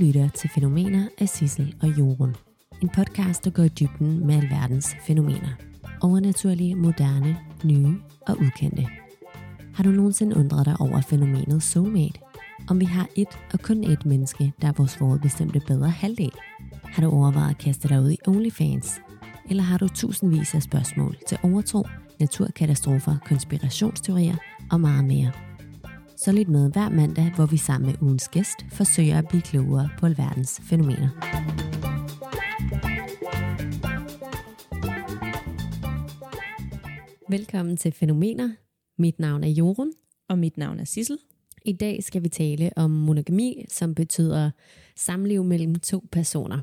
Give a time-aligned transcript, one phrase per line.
[0.00, 2.36] lytter til Fænomener af Sissel og Jorun.
[2.82, 5.48] En podcast, der går i dybden med alverdens fænomener.
[6.02, 8.86] Overnaturlige, moderne, nye og ukendte.
[9.74, 12.20] Har du nogensinde undret dig over fænomenet soulmate?
[12.68, 16.32] Om vi har et og kun et menneske, der er vores forudbestemte bedre halvdel?
[16.84, 19.00] Har du overvejet at kaste dig ud i OnlyFans?
[19.50, 21.86] Eller har du tusindvis af spørgsmål til overtro,
[22.20, 24.36] naturkatastrofer, konspirationsteorier
[24.70, 25.49] og meget mere?
[26.24, 29.88] Så lidt med hver mandag, hvor vi sammen med ugens gæst forsøger at blive klogere
[29.98, 31.08] på alverdens fænomener.
[37.28, 38.50] Velkommen til Fænomener.
[38.98, 39.92] Mit navn er Jorun.
[40.28, 41.18] Og mit navn er Sissel.
[41.64, 44.50] I dag skal vi tale om monogami, som betyder
[44.96, 46.58] samliv mellem to personer.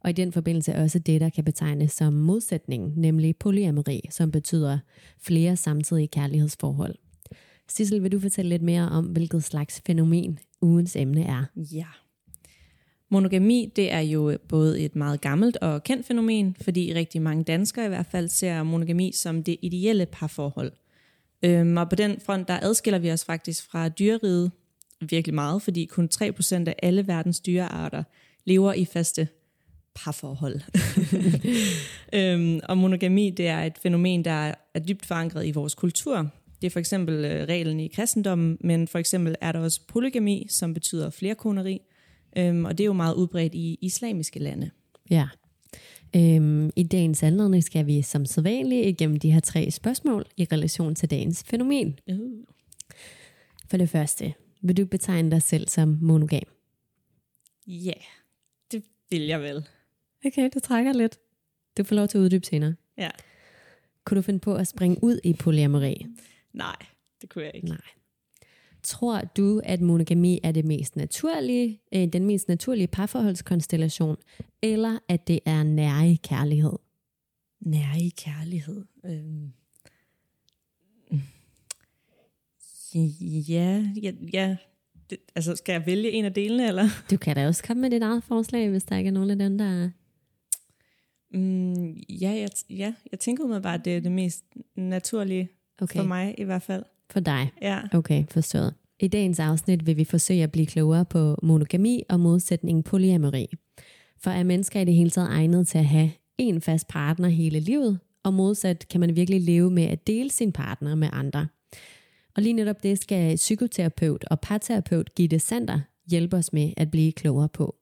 [0.00, 4.78] Og i den forbindelse også det, der kan betegnes som modsætning, nemlig polyamori, som betyder
[5.20, 6.94] flere samtidige kærlighedsforhold.
[7.68, 11.44] Sissel, vil du fortælle lidt mere om, hvilket slags fænomen ugens emne er?
[11.56, 11.86] Ja.
[13.08, 17.84] Monogami, det er jo både et meget gammelt og kendt fænomen, fordi rigtig mange danskere
[17.84, 20.72] i hvert fald ser monogami som det ideelle parforhold.
[21.42, 24.50] Øhm, og på den front, der adskiller vi os faktisk fra dyreriget
[25.00, 28.02] virkelig meget, fordi kun 3% af alle verdens dyrearter
[28.44, 29.28] lever i faste
[29.94, 30.60] parforhold.
[32.18, 36.30] øhm, og monogami, det er et fænomen, der er dybt forankret i vores kultur.
[36.62, 40.46] Det er for eksempel øh, reglen i kristendommen, men for eksempel er der også polygami,
[40.50, 41.80] som betyder flerkoneri,
[42.36, 44.70] øhm, og det er jo meget udbredt i islamiske lande.
[45.10, 45.28] Ja.
[46.16, 50.94] Øhm, I dagens anledning skal vi som sædvanligt igennem de her tre spørgsmål i relation
[50.94, 51.98] til dagens fænomen.
[52.06, 52.44] Uh.
[53.70, 56.42] For det første, vil du betegne dig selv som monogam?
[57.66, 58.02] Ja, yeah,
[58.72, 59.68] det vil jeg vel.
[60.26, 61.18] Okay, du trækker lidt.
[61.78, 62.74] Du får lov til at uddybe senere.
[62.98, 63.10] Ja.
[64.04, 66.06] Kunne du finde på at springe ud i polyamori?
[66.52, 66.76] Nej,
[67.20, 67.68] det kunne jeg ikke.
[67.68, 67.78] Nej.
[68.82, 74.16] Tror du, at monogami er det mest naturlige, øh, den mest naturlige parforholdskonstellation,
[74.62, 76.78] eller at det er nære kærlighed?
[77.60, 78.84] Nære kærlighed.
[79.04, 79.52] Øhm.
[83.48, 84.56] Ja, ja, ja.
[85.10, 86.88] Det, altså, skal jeg vælge en af delene, eller?
[87.10, 89.38] Du kan da også komme med dit eget forslag, hvis der ikke er nogen af
[89.38, 89.90] dem, der er...
[91.30, 94.44] Mm, ja, jeg, ja, jeg tænker mig bare, at det er det mest
[94.74, 95.48] naturlige
[95.80, 96.00] okay.
[96.00, 96.82] for mig i hvert fald.
[97.10, 97.50] For dig?
[97.62, 97.80] Ja.
[97.92, 98.74] Okay, forstået.
[99.00, 103.46] I dagens afsnit vil vi forsøge at blive klogere på monogami og modsætningen polyamori.
[104.18, 107.60] For er mennesker i det hele taget egnet til at have en fast partner hele
[107.60, 111.46] livet, og modsat kan man virkelig leve med at dele sin partner med andre.
[112.36, 117.12] Og lige netop det skal psykoterapeut og parterapeut Gitte Sander hjælpe os med at blive
[117.12, 117.76] klogere på.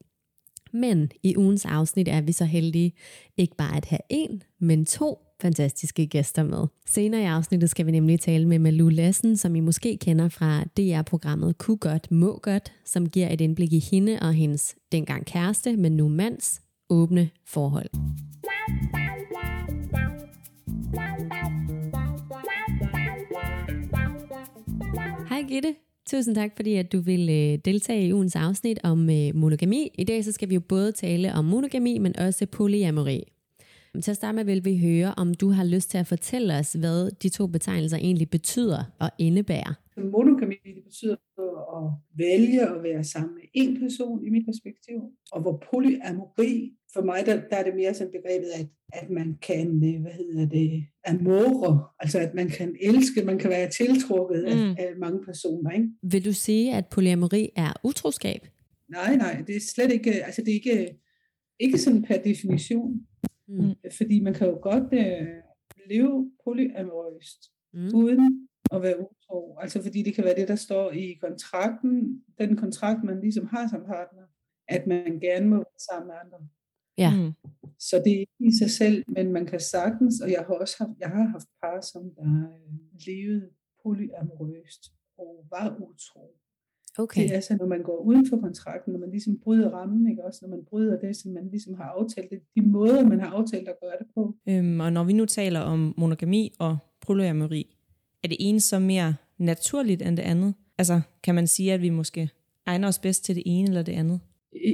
[0.72, 2.92] Men i ugens afsnit er vi så heldige
[3.36, 6.66] ikke bare at have en, men to fantastiske gæster med.
[6.86, 10.64] Senere i afsnittet skal vi nemlig tale med Malu Lassen, som I måske kender fra
[10.64, 15.76] DR-programmet Ku godt, må godt, som giver et indblik i hende og hendes dengang kæreste,
[15.76, 17.90] men nu mands, åbne forhold.
[25.28, 25.74] Hej Gitte.
[26.06, 29.90] Tusind tak, fordi at du vil øh, deltage i ugens afsnit om øh, monogami.
[29.94, 33.24] I dag så skal vi jo både tale om monogami, men også polyamori.
[34.02, 36.72] Til at starte med vil vi høre, om du har lyst til at fortælle os,
[36.72, 39.74] hvad de to betegnelser egentlig betyder og indebærer.
[40.12, 41.16] Monogami betyder
[41.76, 44.98] at vælge at være sammen med en person i mit perspektiv,
[45.32, 49.38] og hvor polyamori, for mig der, der er det mere sådan begrebet, at, at man
[49.42, 54.42] kan, øh, hvad hedder det, amore, altså at man kan elske, man kan være tiltrukket
[54.42, 54.48] mm.
[54.48, 55.70] af, af mange personer.
[55.70, 55.88] Ikke?
[56.02, 58.40] Vil du sige, at polyamori er utroskab?
[58.90, 60.98] Nej, nej, det er slet ikke, altså det er ikke,
[61.60, 63.00] ikke sådan per definition.
[63.50, 63.74] Mm.
[63.96, 65.26] Fordi man kan jo godt øh,
[65.86, 67.40] leve polyamorøst,
[67.72, 67.90] mm.
[67.94, 69.58] uden at være utro.
[69.58, 73.68] Altså fordi det kan være det, der står i kontrakten, den kontrakt, man ligesom har
[73.68, 74.26] som partner,
[74.68, 76.38] at man gerne må være sammen med andre.
[76.98, 77.10] Ja.
[77.16, 77.32] Mm.
[77.78, 80.76] Så det er ikke i sig selv, men man kan sagtens, og jeg har også
[80.78, 83.50] haft, jeg har haft par, som der øh, levede
[83.82, 84.82] polyamorøst
[85.18, 86.36] og var utro.
[86.98, 87.22] Okay.
[87.22, 90.24] Det er altså, når man går uden for kontrakten, når man ligesom bryder rammen, ikke?
[90.24, 93.30] også når man bryder det, som man ligesom har aftalt, det, de måder, man har
[93.30, 94.34] aftalt at gøre det på.
[94.48, 97.76] Øhm, og når vi nu taler om monogami og polyamori,
[98.24, 100.54] er det ene så mere naturligt end det andet?
[100.78, 102.30] Altså, kan man sige, at vi måske
[102.66, 104.20] egner os bedst til det ene eller det andet?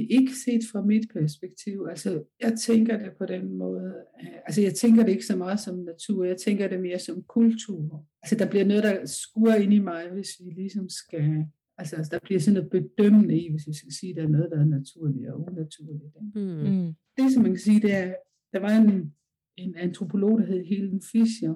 [0.09, 1.87] Ikke set fra mit perspektiv.
[1.89, 3.93] Altså, jeg tænker det på den måde.
[4.45, 6.25] Altså, jeg tænker det ikke så meget som natur.
[6.25, 8.05] Jeg tænker det mere som kultur.
[8.23, 11.45] Altså, der bliver noget, der skuer ind i mig, hvis vi ligesom skal
[11.77, 14.51] Altså, der bliver sådan noget bedømmende i, hvis vi skal sige, at der er noget,
[14.51, 16.15] der er naturligt og unaturligt.
[16.35, 16.95] Mm.
[17.17, 18.15] Det, som man kan sige, det er,
[18.53, 19.13] der var en,
[19.57, 21.55] en antropolog, der hed Helen Fischer,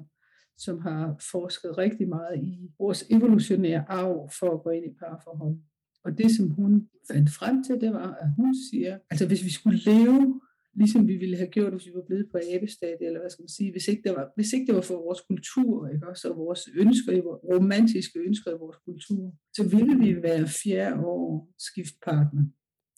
[0.58, 5.58] som har forsket rigtig meget i vores evolutionære arv for at gå ind i parforhold.
[6.04, 9.50] Og det, som hun fandt frem til, det var, at hun siger, altså hvis vi
[9.50, 10.42] skulle leve,
[10.80, 13.56] ligesom vi ville have gjort, hvis vi var blevet på abestadiet, eller hvad skal man
[13.58, 16.38] sige, hvis ikke det var, hvis ikke det var for vores kultur, ikke også, og
[16.38, 17.12] vores ønsker,
[17.54, 22.44] romantiske ønsker i vores kultur, så ville vi være fjerde år skiftpartner.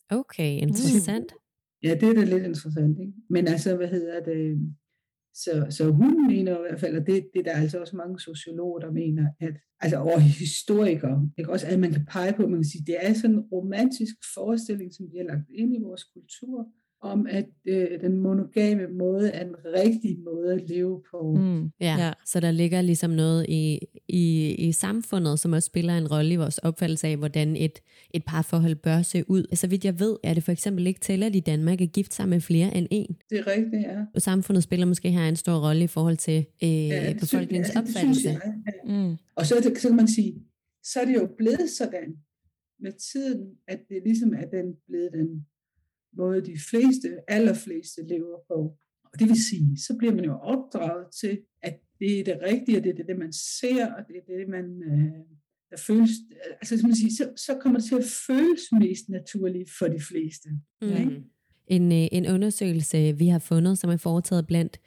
[0.09, 1.33] Okay, interessant.
[1.83, 3.13] Ja, det er da lidt interessant, ikke?
[3.29, 4.41] Men altså, hvad hedder det?
[5.43, 8.19] Så, så hun mener i hvert fald, og det, det er der altså også mange
[8.19, 11.51] sociologer, der mener, at, altså og historikere, ikke?
[11.51, 14.93] Også, at man kan pege på, man kan sige, det er sådan en romantisk forestilling,
[14.93, 16.67] som vi har lagt ind i vores kultur,
[17.03, 21.35] om, at øh, den monogame måde er en rigtig måde at leve på.
[21.37, 21.95] Mm, ja.
[21.97, 26.33] ja, så der ligger ligesom noget i, i, i samfundet, som også spiller en rolle
[26.33, 27.79] i vores opfattelse af, hvordan et,
[28.13, 29.55] et parforhold bør se ud.
[29.55, 32.29] Så vidt jeg ved, er det for eksempel ikke tilladt i Danmark at gifte sig
[32.29, 33.15] med flere end en.
[33.29, 33.99] Det er rigtigt, ja.
[34.15, 37.75] Og samfundet spiller måske her en stor rolle i forhold til øh, ja, befolkningens synes,
[37.75, 38.29] ja, opfattelse.
[38.29, 38.41] Jeg,
[38.87, 39.07] ja.
[39.07, 39.17] mm.
[39.35, 40.33] Og så, så kan man sige,
[40.83, 42.15] så er det jo blevet sådan
[42.79, 45.45] med tiden, at det ligesom er den blevet den
[46.17, 48.77] måde de fleste, allerfleste lever på.
[49.13, 52.77] Og det vil sige, så bliver man jo opdraget til, at det er det rigtige,
[52.77, 55.19] og det er det, man ser, og det er det, man, øh,
[55.71, 56.09] der føles,
[56.61, 59.99] altså som man siger, så, så kommer det til at føles mest naturligt for de
[59.99, 60.49] fleste.
[60.81, 60.87] Mm.
[60.87, 61.23] Ikke?
[61.67, 64.79] En, øh, en undersøgelse, vi har fundet, som er foretaget blandt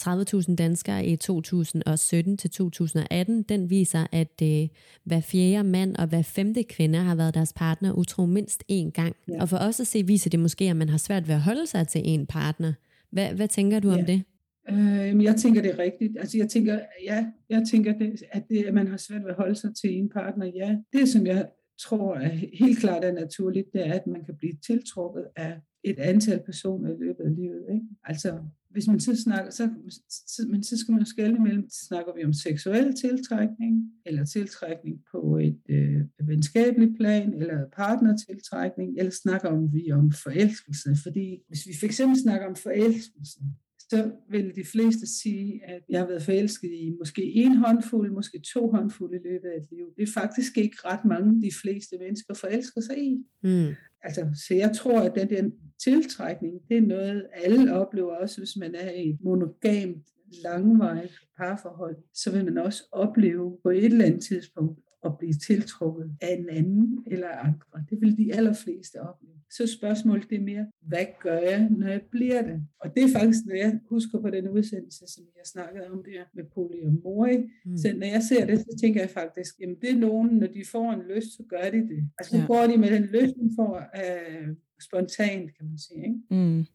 [0.00, 4.68] 30.000 danskere i 2017 til 2018, den viser, at øh,
[5.04, 9.16] hver fjerde mand og hver femte kvinde har været deres partner utro mindst én gang.
[9.28, 9.40] Ja.
[9.40, 11.66] Og for os at se, viser det måske, at man har svært ved at holde
[11.66, 12.72] sig til en partner.
[13.10, 13.98] Hvad, hvad tænker du ja.
[13.98, 14.22] om det?
[14.70, 16.12] Øh, jeg tænker, det er rigtigt.
[16.18, 19.36] Altså, jeg tænker, ja, jeg tænker, det, at, det, at man har svært ved at
[19.36, 20.46] holde sig til en partner.
[20.46, 21.48] Ja, det som jeg
[21.80, 22.28] tror er
[22.58, 26.90] helt klart er naturligt, det er, at man kan blive tiltrukket af et antal personer
[26.90, 27.64] i løbet af livet.
[27.72, 27.86] Ikke?
[28.04, 28.38] Altså,
[28.70, 29.70] hvis man så snakker, så,
[30.08, 35.38] så, men så skal man skælde imellem, snakker vi om seksuel tiltrækning, eller tiltrækning på
[35.38, 40.96] et øh, venskabeligt plan, eller partnertiltrækning, eller snakker om vi om forelskelse.
[41.02, 43.40] Fordi hvis vi fx snakker om forelskelse,
[43.78, 48.38] så vil de fleste sige, at jeg har været forelsket i måske en håndfuld, måske
[48.54, 49.86] to håndfulde i løbet af et liv.
[49.96, 53.24] Det er faktisk ikke ret mange, de fleste mennesker forelsker sig i.
[53.42, 53.74] Mm.
[54.02, 55.50] Altså, så jeg tror, at den der
[55.84, 60.06] tiltrækning, det er noget, alle oplever også, hvis man er i et monogamt,
[60.44, 66.10] langvarigt parforhold, så vil man også opleve på et eller andet tidspunkt at blive tiltrukket
[66.20, 67.84] af en anden eller andre.
[67.90, 69.32] Det vil de allerfleste opleve.
[69.50, 72.66] Så spørgsmålet det er mere, hvad gør jeg, når jeg bliver det?
[72.80, 76.22] Og det er faktisk, når jeg husker på den udsendelse, som jeg snakkede om der
[76.34, 77.36] med polyamori.
[77.64, 77.76] Mm.
[77.76, 80.62] Så når jeg ser det, så tænker jeg faktisk, jamen det er nogen, når de
[80.72, 82.10] får en lyst, så gør de det.
[82.18, 82.46] Altså nu ja.
[82.46, 84.48] går de med den lyst, de får øh,
[84.80, 86.02] spontant, kan man sige.
[86.04, 86.20] Ikke?
[86.30, 86.66] Mm.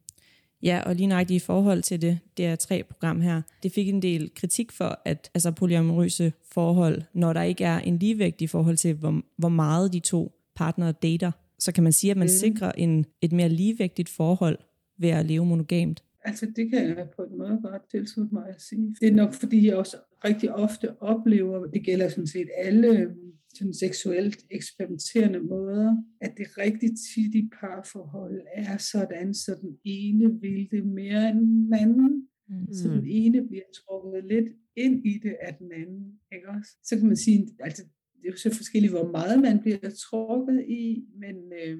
[0.62, 3.88] Ja, og lige nøjagtigt i forhold til det, det er tre program her, det fik
[3.88, 8.46] en del kritik for, at altså polyamorøse forhold, når der ikke er en ligevægt i
[8.46, 12.24] forhold til, hvor, hvor meget de to partnere dater, så kan man sige, at man
[12.24, 12.28] mm.
[12.28, 14.58] sikrer en, et mere ligevægtigt forhold
[14.98, 16.02] ved at leve monogamt.
[16.24, 18.96] Altså det kan jeg på en måde godt tilslutte mig at sige.
[19.00, 23.14] Det er nok fordi, jeg også rigtig ofte oplever, det gælder sådan set alle
[23.58, 30.40] sådan seksuelt eksperimenterende måder, at det rigtig tit i parforhold er sådan, så den ene
[30.40, 32.28] vil det mere end den anden.
[32.48, 32.72] Mm.
[32.72, 36.20] Så den ene bliver trukket lidt ind i det af den anden.
[36.32, 36.70] Ikke også?
[36.84, 37.82] Så kan man sige, altså
[38.14, 41.78] det er jo så forskelligt, hvor meget man bliver trukket i, men, øh,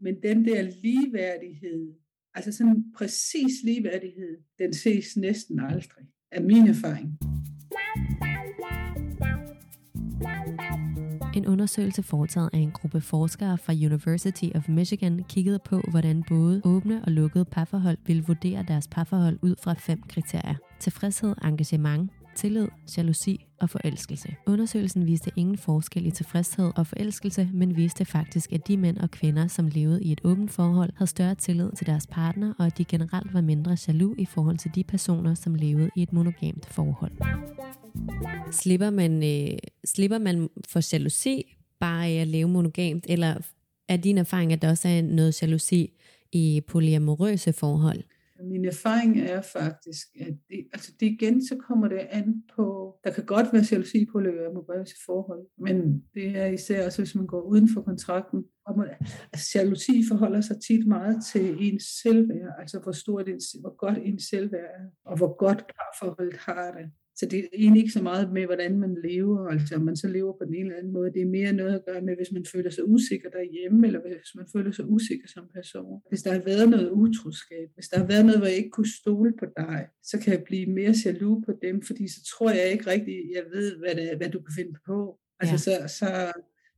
[0.00, 1.94] men den der ligeværdighed,
[2.34, 7.18] altså sådan præcis ligeværdighed, den ses næsten aldrig, af min erfaring.
[11.36, 16.60] En undersøgelse foretaget af en gruppe forskere fra University of Michigan kiggede på, hvordan både
[16.64, 20.54] åbne og lukkede parforhold ville vurdere deres parforhold ud fra fem kriterier.
[20.80, 24.36] Tilfredshed, engagement, tillid, jalousi og forelskelse.
[24.46, 29.10] Undersøgelsen viste ingen forskel i tilfredshed og forelskelse, men viste faktisk, at de mænd og
[29.10, 32.78] kvinder, som levede i et åbent forhold, havde større tillid til deres partner, og at
[32.78, 36.66] de generelt var mindre jaloux i forhold til de personer, som levede i et monogamt
[36.66, 37.12] forhold.
[38.52, 43.34] Slipper man, øh, slipper man for jalousi bare af at leve monogamt, eller
[43.88, 45.92] er din erfaring, at der også er noget jalousi
[46.32, 48.02] i polyamorøse forhold?
[48.44, 53.10] Min erfaring er faktisk, at det, altså det igen, så kommer det an på, der
[53.10, 57.40] kan godt være jalousi på polyamorøse forhold, men det er især også, hvis man går
[57.40, 58.44] uden for kontrakten.
[58.66, 58.88] Og man,
[59.32, 63.98] altså jalousi forholder sig tit meget til ens selvværd, altså hvor stort ens, hvor godt
[63.98, 66.90] ens selvværd er, og hvor godt parforholdet har det.
[67.18, 70.08] Så det er egentlig ikke så meget med, hvordan man lever, altså om man så
[70.08, 71.12] lever på den ene eller anden måde.
[71.12, 74.34] Det er mere noget at gøre med, hvis man føler sig usikker derhjemme, eller hvis
[74.34, 76.00] man føler sig usikker som person.
[76.08, 78.94] Hvis der har været noget utroskab, hvis der har været noget, hvor jeg ikke kunne
[79.00, 82.72] stole på dig, så kan jeg blive mere jaloux på dem, fordi så tror jeg
[82.72, 85.18] ikke rigtigt, jeg ved, hvad, det er, hvad du kan finde på.
[85.40, 85.88] Altså ja.
[85.88, 86.06] så, så,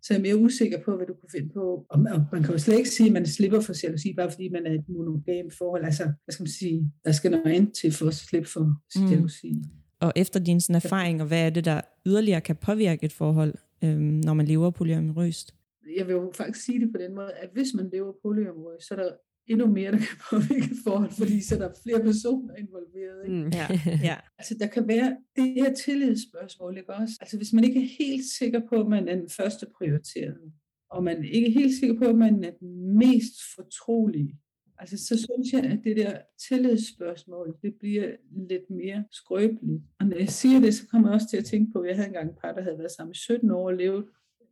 [0.02, 1.86] så er jeg mere usikker på, hvad du kunne finde på.
[1.90, 4.30] Og man, og man kan jo slet ikke sige, at man slipper for jalousi, bare
[4.30, 5.84] fordi man er et monogamt forhold.
[5.84, 8.64] Altså, hvad skal man sige, der skal noget ind til for at slippe for
[8.96, 9.06] mm.
[9.10, 9.52] jalousi.
[10.00, 13.54] Og efter din sådan, erfaring, og hvad er det, der yderligere kan påvirke et forhold,
[13.84, 15.54] øhm, når man lever polyamorøst?
[15.96, 18.94] Jeg vil jo faktisk sige det på den måde, at hvis man lever polyamorøst, så
[18.94, 19.10] er der
[19.46, 23.24] endnu mere, der kan påvirke forhold, fordi så er der flere personer involveret.
[23.24, 23.36] Ikke?
[23.36, 23.48] Mm.
[23.48, 23.66] Ja.
[24.10, 24.16] ja.
[24.38, 27.14] Altså der kan være det her tillidsspørgsmål, ikke også?
[27.20, 30.52] Altså hvis man ikke er helt sikker på, at man er den første prioriteret,
[30.90, 34.38] og man ikke er helt sikker på, at man er den mest fortrolige,
[34.78, 36.18] altså så synes jeg, at det der
[36.48, 39.82] tillidsspørgsmål, det bliver lidt mere skrøbeligt.
[40.00, 41.96] Og når jeg siger det, så kommer jeg også til at tænke på, at jeg
[41.96, 44.04] havde engang et par, der havde været sammen i 17 år og levet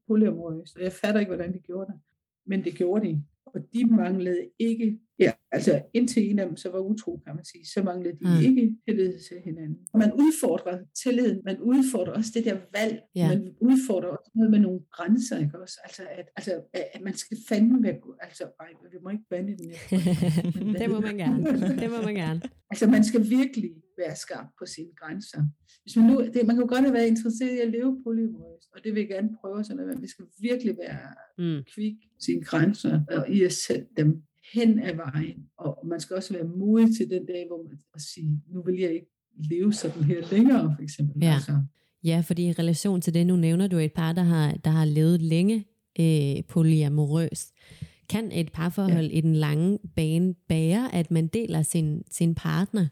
[0.06, 2.00] polyamorøst, og jeg fatter ikke, hvordan de gjorde det.
[2.46, 6.70] Men det gjorde de og de manglede ikke, ja, altså indtil en af dem så
[6.70, 8.44] var utro, kan man sige, så manglede de mm.
[8.48, 9.78] ikke tillid til hinanden.
[9.94, 13.28] Man udfordrer tilliden, man udfordrer også det der valg, ja.
[13.28, 15.78] man udfordrer også noget med nogle grænser, ikke også?
[15.84, 16.52] Altså, at, altså,
[16.94, 19.70] at man skal fandme være, altså, ej, vi må ikke bande den
[20.80, 21.44] det må man gerne,
[21.82, 22.40] det må man gerne.
[22.70, 25.42] Altså, man skal virkelig være skarp på sine grænser.
[25.82, 28.84] Hvis man, nu, det, man kan jo godt være interesseret i at leve polyamorøst, og
[28.84, 31.08] det vil jeg gerne prøve sådan men vi skal virkelig være
[31.38, 31.62] mm.
[31.74, 35.46] kvik sine grænser, og i at sætte dem hen ad vejen.
[35.56, 38.78] Og man skal også være modig til den dag, hvor man at sige, nu vil
[38.80, 39.10] jeg ikke
[39.50, 41.22] leve sådan her længere, for eksempel.
[41.22, 41.34] Ja.
[41.34, 41.62] Altså.
[42.04, 44.84] ja, fordi i relation til det, nu nævner du et par, der har, der har
[44.84, 45.64] levet længe
[46.00, 47.54] øh, polyamorøst.
[48.08, 49.18] Kan et parforhold ja.
[49.18, 52.86] i den lange bane bære, at man deler sin, sin partner?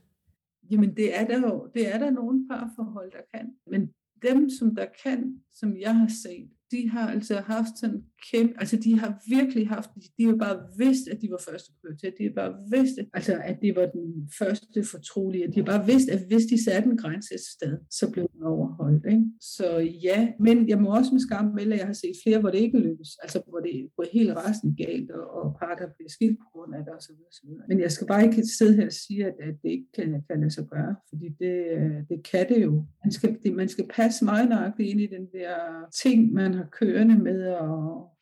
[0.71, 3.51] Jamen det er der jo, det er der nogle parforhold, der kan.
[3.67, 3.91] Men
[4.23, 8.77] dem, som der kan, som jeg har set, de har altså haft sådan kæmpe, altså
[8.77, 12.35] de har virkelig haft, de har bare vidst, at de var første prioritet, de har
[12.43, 16.21] bare vidst, at, altså at det var den første fortrolige, de har bare vidst, at
[16.29, 19.07] hvis de satte en grænse et sted, så blev den overholdt.
[19.07, 19.25] Ikke?
[19.41, 19.67] Så
[20.09, 22.59] ja, men jeg må også med skam melde, at jeg har set flere, hvor det
[22.59, 26.39] ikke lykkes, altså hvor det går helt resten galt, og, og par, der bliver skilt
[26.39, 27.15] på grund af det osv.
[27.45, 27.67] videre.
[27.69, 30.41] Men jeg skal bare ikke sidde her og sige, at, at det ikke kan, kan
[30.41, 32.73] lade sig gøre, fordi det, øh, det kan det jo.
[33.05, 35.55] Man skal, det, man skal passe meget nøjagtigt ind i den der
[36.03, 37.59] ting, man har kørende med at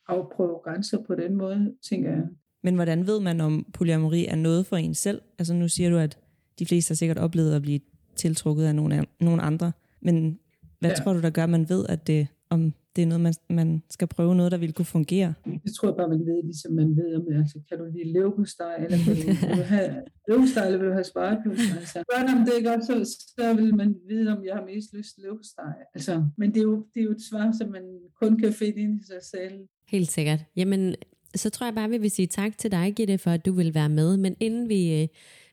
[0.07, 2.23] afprøve grænser på den måde, tænker jeg.
[2.63, 5.21] Men hvordan ved man, om polyamori er noget for en selv?
[5.39, 6.17] Altså nu siger du, at
[6.59, 7.79] de fleste har sikkert oplevet at blive
[8.15, 9.71] tiltrukket af nogle, af, nogle andre.
[10.01, 10.39] Men
[10.79, 10.95] hvad ja.
[10.95, 13.83] tror du, der gør, at man ved, at det, om det er noget, man, man
[13.89, 15.33] skal prøve noget, der vil kunne fungere?
[15.45, 18.75] Det tror jeg bare, man ved, ligesom man ved, om altså, kan du lide leverpostej,
[18.83, 19.89] eller vil du have
[20.27, 21.77] leverpostej, eller vil du have sparekøbsteg?
[21.77, 22.95] Altså, børn om det godt, så,
[23.37, 25.73] så vil man vide, om jeg har mest lyst til leverpostej.
[25.95, 27.85] Altså, men det er, jo, det er jo et svar, som man
[28.21, 29.55] kun kan finde ind i sig selv.
[29.87, 30.39] Helt sikkert.
[30.55, 30.95] Jamen,
[31.35, 33.73] så tror jeg bare, vi vil sige tak til dig, Gitte, for at du vil
[33.73, 34.17] være med.
[34.17, 35.07] Men inden vi, øh,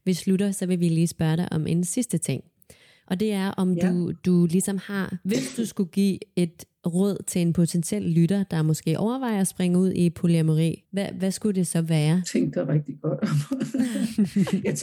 [0.05, 2.45] vi slutter, så vil vi lige spørge dig om en sidste ting.
[3.07, 3.89] Og det er, om ja.
[3.89, 8.63] du, du ligesom har, hvis du skulle give et råd til en potentiel lytter, der
[8.63, 12.23] måske overvejer at springe ud i polyamori, hvad, hvad skulle det så være?
[12.33, 13.37] Tænk dig rigtig godt om.
[14.69, 14.75] Jeg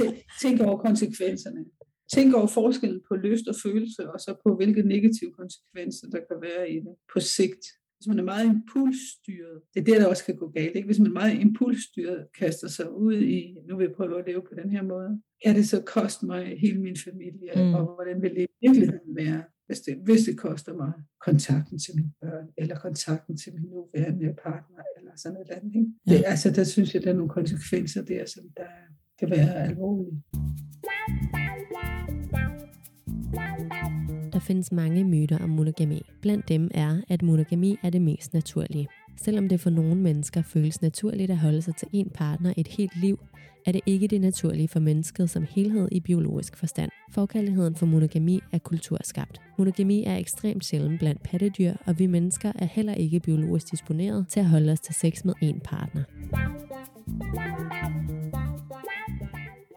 [0.42, 1.66] tænker over konsekvenserne.
[2.14, 6.38] Tænk over forskellen på lyst og følelse, og så på hvilke negative konsekvenser, der kan
[6.42, 7.64] være i det på sigt.
[7.98, 10.76] Hvis man er meget impulsstyret, det er det, der også kan gå galt.
[10.76, 10.86] Ikke?
[10.86, 14.42] Hvis man er meget impulsstyret, kaster sig ud i, nu vil jeg prøve at leve
[14.42, 17.74] på den her måde, kan det så koste mig hele min familie, mm.
[17.74, 21.96] og hvordan vil det i virkeligheden være, hvis det, hvis det koster mig kontakten til
[21.96, 25.76] mine børn, eller kontakten til min nuværende partner, eller sådan noget andet.
[25.76, 25.92] Ikke?
[26.08, 26.18] Ja.
[26.18, 28.72] Det, altså, der synes jeg, der er nogle konsekvenser der, som der
[29.20, 30.24] kan være alvorlige.
[33.34, 33.77] Der
[34.48, 36.02] findes mange myter om monogami.
[36.22, 38.88] Blandt dem er, at monogami er det mest naturlige.
[39.18, 43.02] Selvom det for nogle mennesker føles naturligt at holde sig til en partner et helt
[43.02, 43.20] liv,
[43.66, 46.92] er det ikke det naturlige for mennesket som helhed i biologisk forstand.
[47.12, 49.42] Forkærligheden for monogami er kulturskabt.
[49.58, 54.40] Monogami er ekstremt sjælden blandt pattedyr, og vi mennesker er heller ikke biologisk disponeret til
[54.40, 56.04] at holde os til sex med en partner.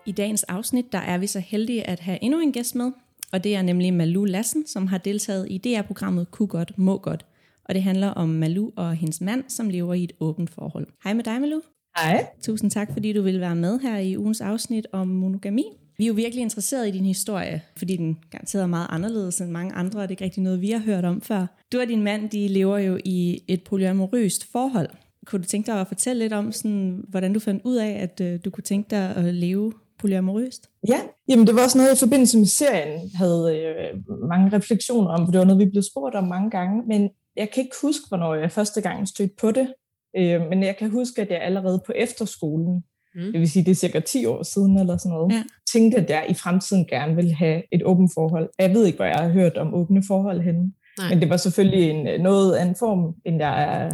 [0.07, 2.93] I dagens afsnit der er vi så heldige at have endnu en gæst med,
[3.33, 7.27] og det er nemlig Malu Lassen, som har deltaget i DR-programmet Ku godt, må godt.
[7.65, 10.87] Og det handler om Malu og hendes mand, som lever i et åbent forhold.
[11.05, 11.61] Hej med dig, Malu.
[11.97, 12.27] Hej.
[12.43, 15.65] Tusind tak, fordi du vil være med her i ugens afsnit om monogami.
[15.99, 19.51] Vi er jo virkelig interesseret i din historie, fordi den garanteret er meget anderledes end
[19.51, 21.47] mange andre, og det er ikke rigtig noget, vi har hørt om før.
[21.73, 24.89] Du og din mand, de lever jo i et polyamorøst forhold.
[25.27, 28.21] Kunne du tænke dig at fortælle lidt om, sådan, hvordan du fandt ud af, at
[28.21, 30.71] øh, du kunne tænke dig at leve polyamorøst?
[30.89, 35.27] Ja, jamen det var også noget i forbindelse med serien, havde øh, mange refleksioner om,
[35.27, 38.05] for det var noget, vi blev spurgt om mange gange, men jeg kan ikke huske,
[38.09, 39.75] hvornår jeg første gang stødte på det,
[40.17, 43.33] øh, men jeg kan huske, at jeg allerede på efterskolen, mm.
[43.33, 45.43] det vil sige, det er cirka 10 år siden eller sådan noget, ja.
[45.73, 48.49] tænkte, at jeg i fremtiden gerne ville have et åbent forhold.
[48.59, 51.09] Jeg ved ikke, hvor jeg har hørt om åbne forhold henne, Nej.
[51.09, 53.91] men det var selvfølgelig en, noget af en form, end jeg er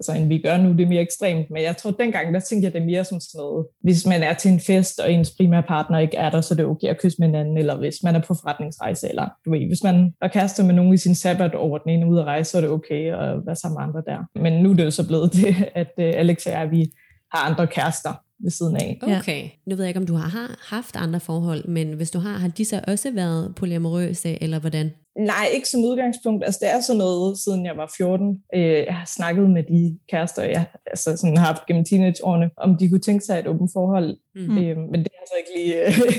[0.00, 0.72] altså, end vi gør nu.
[0.72, 3.20] Det er mere ekstremt, men jeg tror, at dengang, der tænkte jeg det mere som
[3.20, 3.66] sådan noget.
[3.82, 6.56] Hvis man er til en fest, og ens primære partner ikke er der, så er
[6.56, 9.66] det okay at kysse med hinanden, eller hvis man er på forretningsrejse, eller du ved,
[9.66, 12.50] hvis man er kærester med nogen i sin sabbat over den ene ude at rejse,
[12.50, 14.40] så er det okay at være sammen med andre der.
[14.40, 16.92] Men nu er det jo så blevet det, at uh, Alex og jeg, vi
[17.32, 18.98] har andre kærester ved siden af.
[19.02, 19.42] Okay.
[19.42, 19.48] Ja.
[19.66, 22.48] Nu ved jeg ikke, om du har haft andre forhold, men hvis du har, har
[22.48, 24.90] de så også været polyamorøse, eller hvordan?
[25.18, 26.44] Nej, ikke som udgangspunkt.
[26.44, 28.42] Altså, det er sådan noget, siden jeg var 14.
[28.54, 32.76] Øh, jeg har snakket med de kærester, jeg altså, sådan, har haft gennem teenageårene, om
[32.76, 34.16] de kunne tænke sig et åbent forhold.
[34.34, 34.58] Mm.
[34.58, 35.74] Øh, men det har så ikke lige...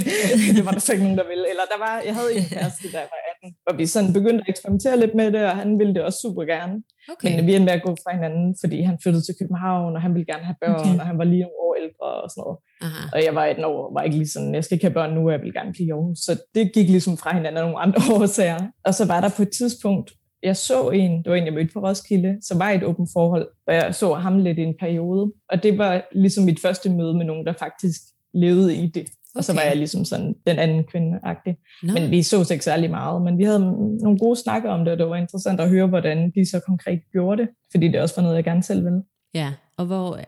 [0.57, 1.49] det var der så ikke nogen, der ville.
[1.49, 4.41] Eller der var, jeg havde en kæreste, da jeg var 18, og vi sådan begyndte
[4.41, 6.83] at eksperimentere lidt med det, og han ville det også super gerne.
[7.13, 7.35] Okay.
[7.35, 10.13] Men vi endte med at gå fra hinanden, fordi han flyttede til København, og han
[10.13, 10.99] ville gerne have børn, okay.
[10.99, 12.57] og han var lige år ældre og sådan noget.
[12.81, 13.03] Aha.
[13.13, 15.21] Og jeg var et år, var ikke lige sådan, jeg skal ikke have børn nu,
[15.27, 16.17] og jeg vil gerne blive Aarhus.
[16.17, 18.61] Så det gik ligesom fra hinanden af nogle andre årsager.
[18.85, 20.11] Og så var der på et tidspunkt,
[20.43, 23.09] jeg så en, det var en, jeg mødte på Roskilde, som var i et åbent
[23.13, 25.33] forhold, og jeg så ham lidt i en periode.
[25.49, 28.01] Og det var ligesom mit første møde med nogen, der faktisk
[28.33, 29.05] levede i det.
[29.35, 29.39] Okay.
[29.39, 31.57] Og så var jeg ligesom sådan den anden kvinde-agtig.
[31.83, 31.93] No.
[31.93, 33.21] Men vi så ikke særlig meget.
[33.21, 36.31] Men vi havde nogle gode snakker om det, og det var interessant at høre, hvordan
[36.35, 37.49] de så konkret gjorde det.
[37.71, 39.01] Fordi det også var noget, jeg gerne selv ville.
[39.33, 40.19] Ja, og hvor,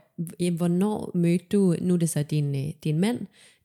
[0.57, 3.19] hvornår mødte du, nu er det så din, øh, din mand,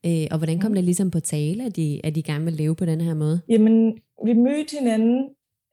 [0.06, 0.74] øh, og hvordan kom mm.
[0.74, 3.40] det ligesom på tale, at de, at de gerne vil leve på den her måde?
[3.48, 3.92] Jamen,
[4.26, 5.28] vi mødte hinanden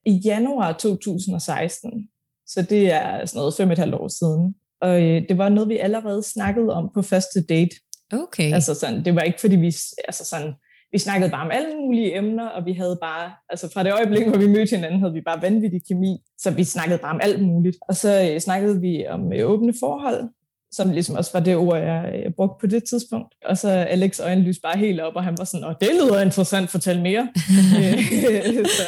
[0.05, 2.09] i januar 2016,
[2.47, 4.55] så det er sådan noget fem et halvt år siden.
[4.81, 7.75] Og øh, det var noget, vi allerede snakkede om på første date.
[8.13, 8.53] Okay.
[8.53, 9.75] Altså sådan, det var ikke fordi vi,
[10.07, 10.53] altså sådan,
[10.91, 14.27] vi snakkede bare om alle mulige emner, og vi havde bare, altså fra det øjeblik,
[14.27, 17.41] hvor vi mødte hinanden, havde vi bare vanvittig kemi, så vi snakkede bare om alt
[17.41, 17.77] muligt.
[17.89, 20.29] Og så øh, snakkede vi om øh, åbne forhold,
[20.71, 23.35] som ligesom også var det ord, jeg øh, brugte på det tidspunkt.
[23.45, 26.21] Og så Alex øjne lyste bare helt op, og han var sådan, åh, det lyder
[26.21, 27.29] interessant, fortæl mere.
[28.79, 28.85] så,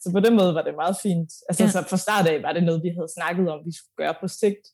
[0.00, 1.30] så på den måde var det meget fint.
[1.48, 1.70] Altså ja.
[1.70, 4.28] så fra start af var det noget, vi havde snakket om, vi skulle gøre på
[4.28, 4.64] sigt.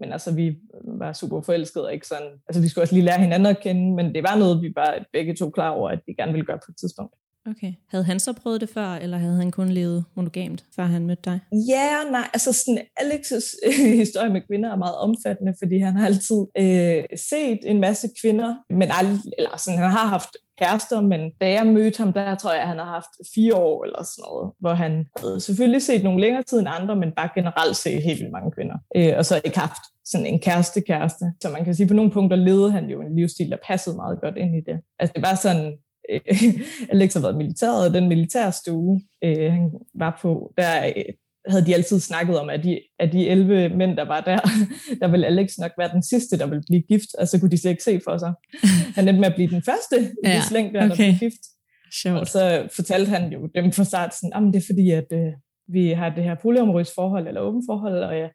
[0.00, 3.46] Men altså, vi var super forelskede, ikke sådan, altså vi skulle også lige lære hinanden
[3.46, 6.32] at kende, men det var noget, vi var begge to klar over, at vi gerne
[6.32, 7.14] ville gøre på et tidspunkt.
[7.50, 7.72] Okay.
[7.88, 11.22] Havde han så prøvet det før, eller havde han kun levet monogamt, før han mødte
[11.24, 11.40] dig?
[11.52, 12.28] Ja yeah, nej.
[12.34, 17.04] Altså sådan, Alex' øh, historie med kvinder er meget omfattende, fordi han har altid øh,
[17.30, 21.66] set en masse kvinder, men aldrig, eller sådan, han har haft kærester, men da jeg
[21.66, 24.74] mødte ham, der tror jeg, at han har haft fire år eller sådan noget, hvor
[24.74, 28.32] han havde selvfølgelig set nogle længere tid end andre, men bare generelt set helt vildt
[28.32, 28.76] mange kvinder.
[28.96, 31.24] Øh, og så ikke haft sådan en kæreste kæreste.
[31.42, 34.20] Så man kan sige, på nogle punkter levede han jo en livsstil, der passede meget
[34.20, 34.80] godt ind i det.
[34.98, 35.78] Altså det var sådan,
[36.10, 36.20] øh,
[36.92, 41.04] Alex har været militæret, og den militærstue, øh, han var på, der øh,
[41.48, 44.38] havde de altid snakket om, at de, at de 11 mænd, der var der,
[45.00, 47.58] der ville Alex nok være den sidste, der ville blive gift, og så kunne de
[47.58, 48.32] slet ikke se for sig.
[48.96, 50.88] Han endte med at blive den første i ja, slæng, der, okay.
[50.88, 51.42] der blev gift.
[52.02, 52.20] Sjovt.
[52.20, 55.32] Og så fortalte han jo dem for start sådan, det er fordi, at øh,
[55.68, 58.28] vi har det her polyamorøse forhold, eller åbent forhold, og ja,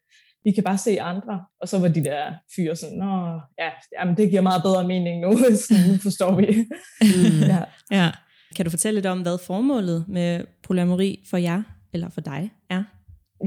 [0.43, 1.45] vi kan bare se andre.
[1.61, 5.21] Og så var de der fyre sådan, nå, ja, jamen, det giver meget bedre mening
[5.21, 6.67] nu, så nu forstår vi.
[7.01, 7.39] Mm.
[7.53, 7.63] ja.
[7.91, 8.11] ja.
[8.55, 12.83] Kan du fortælle lidt om, hvad formålet med polyamori for jer, eller for dig, er?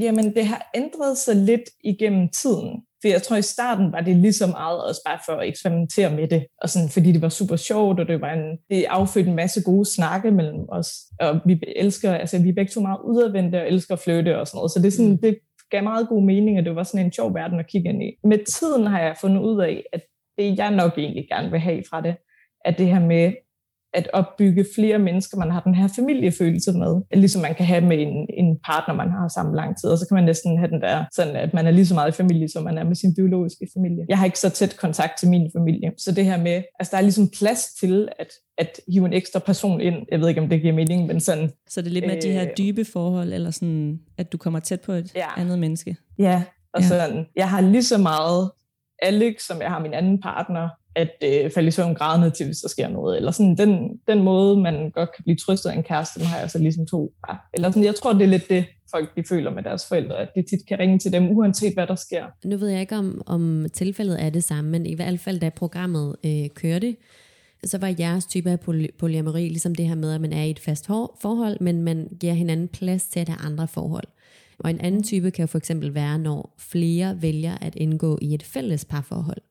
[0.00, 2.82] Jamen, det har ændret sig lidt igennem tiden.
[3.02, 6.11] For jeg tror, i starten var det lige så meget også bare for at eksperimentere
[6.11, 6.46] med det.
[6.62, 9.62] Og sådan, fordi det var super sjovt, og det var en, det affødte en masse
[9.62, 10.88] gode snakke mellem os.
[11.20, 14.46] Og vi elsker, altså vi er begge to meget udadvendte og elsker at flytte og
[14.46, 14.70] sådan noget.
[14.70, 15.18] Så det, er sådan, mm.
[15.18, 15.38] det
[15.70, 18.16] gav meget god mening, og det var sådan en sjov verden at kigge ind i.
[18.24, 20.02] Med tiden har jeg fundet ud af, at
[20.38, 22.16] det jeg nok egentlig gerne vil have fra det,
[22.64, 23.33] er det her med
[23.96, 27.98] at opbygge flere mennesker, man har den her familiefølelse med, ligesom man kan have med
[27.98, 30.80] en, en partner, man har sammen lang tid, og så kan man næsten have den
[30.80, 33.14] der, sådan at man er lige så meget i familie, som man er med sin
[33.14, 34.04] biologiske familie.
[34.09, 36.96] Jeg har ikke så tæt kontakt til min familie, så det her med, altså der
[36.96, 38.28] er ligesom plads til, at
[38.59, 39.96] at hive en ekstra person ind.
[40.11, 41.50] Jeg ved ikke, om det giver mening, men sådan...
[41.68, 44.38] Så det er lidt med øh, de her øh, dybe forhold, eller sådan, at du
[44.38, 45.26] kommer tæt på et ja.
[45.37, 45.96] andet menneske?
[46.18, 46.42] Ja,
[46.74, 46.88] og ja.
[46.88, 48.50] sådan, jeg har lige så meget
[49.02, 52.59] Alex, som jeg har min anden partner, at øh, falde i søvn grædende til, hvis
[52.59, 53.16] der sker noget.
[53.16, 56.38] Eller sådan den, den måde, man godt kan blive trøstet af en kæreste, den har
[56.38, 57.12] jeg så ligesom to.
[57.28, 57.35] Ja.
[57.54, 60.28] Eller sådan, jeg tror, det er lidt det, folk de føler med deres forældre, at
[60.35, 62.24] de tit kan ringe til dem, uanset hvad der sker.
[62.44, 65.48] Nu ved jeg ikke, om, om tilfældet er det samme, men i hvert fald, da
[65.48, 66.96] programmet øh, kørte,
[67.64, 70.50] så var jeres type af poly- polyamori ligesom det her med, at man er i
[70.50, 74.06] et fast forhold, men man giver hinanden plads til at have andre forhold.
[74.59, 78.35] Og en anden type kan jo for eksempel være, når flere vælger at indgå i
[78.35, 79.42] et fælles parforhold.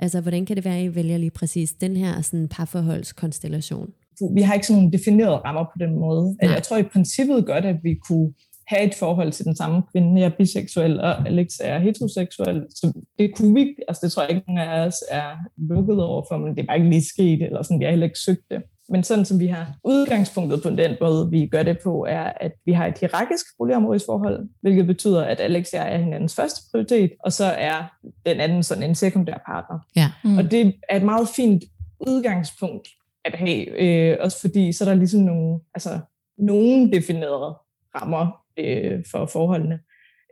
[0.00, 3.90] Altså, hvordan kan det være, at I vælger lige præcis den her sådan, parforholdskonstellation?
[4.34, 6.36] Vi har ikke sådan nogle definerede rammer på den måde.
[6.42, 6.52] Nej.
[6.52, 8.32] Jeg tror i princippet godt, at vi kunne
[8.66, 10.20] have et forhold til den samme kvinde.
[10.20, 12.66] Jeg er biseksuel, og Alex er heteroseksuel.
[12.70, 16.22] Så det kunne vi, altså det tror jeg ikke, nogen af os er lukket over
[16.30, 18.50] for, men det er bare ikke lige sket, eller sådan, vi har heller ikke søgt
[18.50, 18.62] det.
[18.88, 22.52] Men sådan som vi har udgangspunktet på den måde, vi gør det på, er, at
[22.66, 26.60] vi har et hierarkisk boligområdisk forhold, hvilket betyder, at Alex og jeg er hinandens første
[26.70, 27.84] prioritet, og så er
[28.26, 29.78] den anden sådan en sekundær partner.
[29.96, 30.12] Ja.
[30.24, 30.38] Mm.
[30.38, 31.64] Og det er et meget fint
[32.00, 32.88] udgangspunkt
[33.24, 35.98] at have, øh, også fordi så er der ligesom nogle, altså,
[36.38, 37.56] nogle definerede
[37.94, 39.80] rammer øh, for forholdene.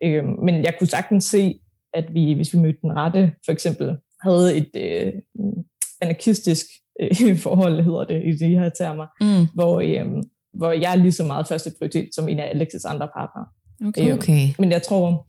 [0.02, 1.60] Øh, men jeg kunne sagtens se,
[1.94, 5.12] at vi, hvis vi mødte den rette, for eksempel, havde et øh,
[6.00, 6.66] anarkistisk
[7.00, 9.46] øh, forhold, hedder det i de her termer, mm.
[9.54, 10.22] hvor, øh,
[10.54, 13.46] hvor jeg er lige så meget første prioritet som en af Alexis andre partnere.
[13.88, 14.08] Okay.
[14.08, 14.48] Øh, okay.
[14.58, 15.26] Men jeg tror,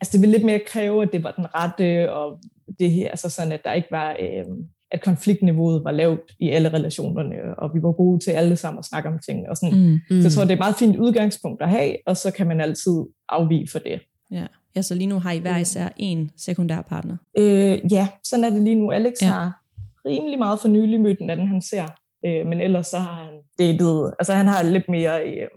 [0.00, 2.38] altså det vil lidt mere kræve, at det var den rette, og
[2.78, 4.44] det her, altså sådan, at der ikke var, øh,
[4.90, 8.84] at konfliktniveauet var lavt i alle relationerne, og vi var gode til alle sammen at
[8.84, 9.48] snakke om ting.
[9.48, 9.78] Og sådan.
[9.78, 10.22] Mm, mm.
[10.22, 12.60] Så jeg tror, det er et meget fint udgangspunkt at have, og så kan man
[12.60, 14.00] altid afvige for det.
[14.30, 14.46] Ja.
[14.76, 17.16] ja, så lige nu har I hver især en sekundær partner.
[17.38, 18.90] Øh, ja, sådan er det lige nu.
[18.90, 19.26] Alex ja.
[19.26, 19.62] har
[20.06, 21.86] rimelig meget for nylig mødt den anden, han ser.
[22.26, 25.48] Øh, men ellers så har han datet, altså han har lidt mere, øh,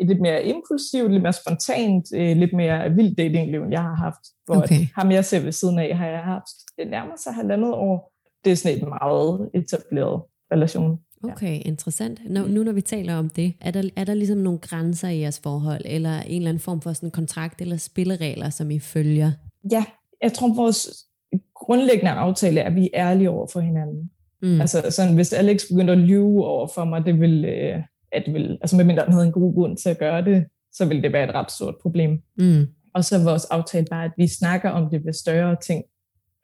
[0.00, 3.94] et lidt mere impulsivt, lidt mere spontant, øh, lidt mere vildt datingliv, end jeg har
[3.94, 4.20] haft.
[4.46, 4.86] Hvor okay.
[4.94, 8.12] ham jeg ser ved siden af, har jeg haft det nærmer sig halvandet år.
[8.44, 10.98] Det er sådan et meget etableret relation.
[11.24, 11.62] Okay, ja.
[11.64, 12.20] interessant.
[12.30, 15.20] Nå, nu når vi taler om det, er der, er der ligesom nogle grænser i
[15.20, 19.32] jeres forhold, eller en eller anden form for sådan kontrakt eller spilleregler, som I følger?
[19.70, 19.84] Ja,
[20.22, 21.07] jeg tror vores
[21.68, 24.10] grundlæggende aftale er, at vi er ærlige over for hinanden.
[24.42, 24.60] Mm.
[24.60, 28.34] Altså sådan, hvis Alex begyndte at lyve over for mig, det vil, øh, at det
[28.34, 31.12] vil, altså medmindre han havde en god grund til at gøre det, så vil det
[31.12, 32.10] være et ret stort problem.
[32.38, 32.66] Mm.
[32.94, 35.84] Og så vores aftale bare, at vi snakker om det ved større ting,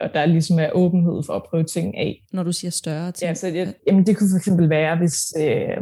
[0.05, 2.23] og der ligesom er åbenhed for at prøve ting af.
[2.33, 3.29] Når du siger større ting?
[3.29, 5.77] Ja, så jeg, jamen det kunne for eksempel være, hvis øh,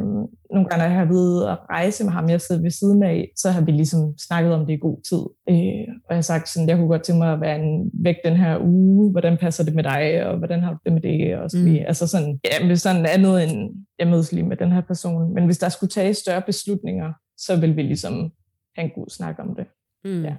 [0.51, 3.51] nogle gange, jeg har været at rejse med ham, jeg sidder ved siden af, så
[3.51, 5.23] har vi ligesom snakket om det i god tid.
[5.49, 8.17] Øh, og jeg har sagt sådan, jeg kunne godt tænke mig at være en, væk
[8.25, 11.37] den her uge, hvordan passer det med dig, og hvordan har du det med det?
[11.37, 11.77] Og så mm.
[11.87, 15.35] Altså sådan, ja, hvis sådan andet end, jeg mødes lige med den her person.
[15.35, 18.33] Men hvis der skulle tage større beslutninger, så vil vi ligesom
[18.77, 19.67] have en god snak om det.
[20.05, 20.25] Mm.
[20.25, 20.35] Ja.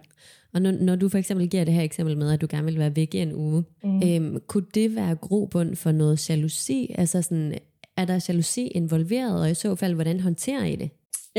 [0.54, 2.80] Og når, når du for eksempel giver det her eksempel med, at du gerne vil
[2.80, 4.02] være væk i en uge, mm.
[4.04, 6.96] øhm, kunne det være grobund for noget jalousi?
[6.98, 7.54] Altså sådan,
[7.98, 10.90] er der jalousi involveret, og i så fald, hvordan håndterer I det?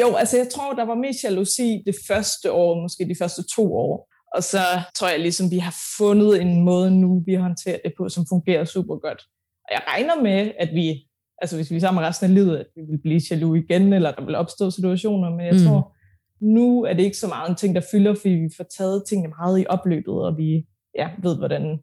[0.00, 3.76] Jo, altså jeg tror, der var mest jalousi det første år, måske de første to
[3.76, 4.10] år.
[4.34, 4.58] Og så
[4.94, 8.64] tror jeg ligesom, vi har fundet en måde nu, vi håndterer det på, som fungerer
[8.64, 9.20] super godt.
[9.64, 11.08] Og jeg regner med, at vi,
[11.42, 14.10] altså hvis vi er sammen resten af livet, at vi vil blive jaloux igen, eller
[14.12, 15.64] der vil opstå situationer, men jeg mm.
[15.66, 15.93] tror,
[16.40, 19.34] nu er det ikke så meget en ting, der fylder, fordi vi får taget tingene
[19.38, 20.66] meget i opløbet, og vi
[20.98, 21.78] ja, ved, hvordan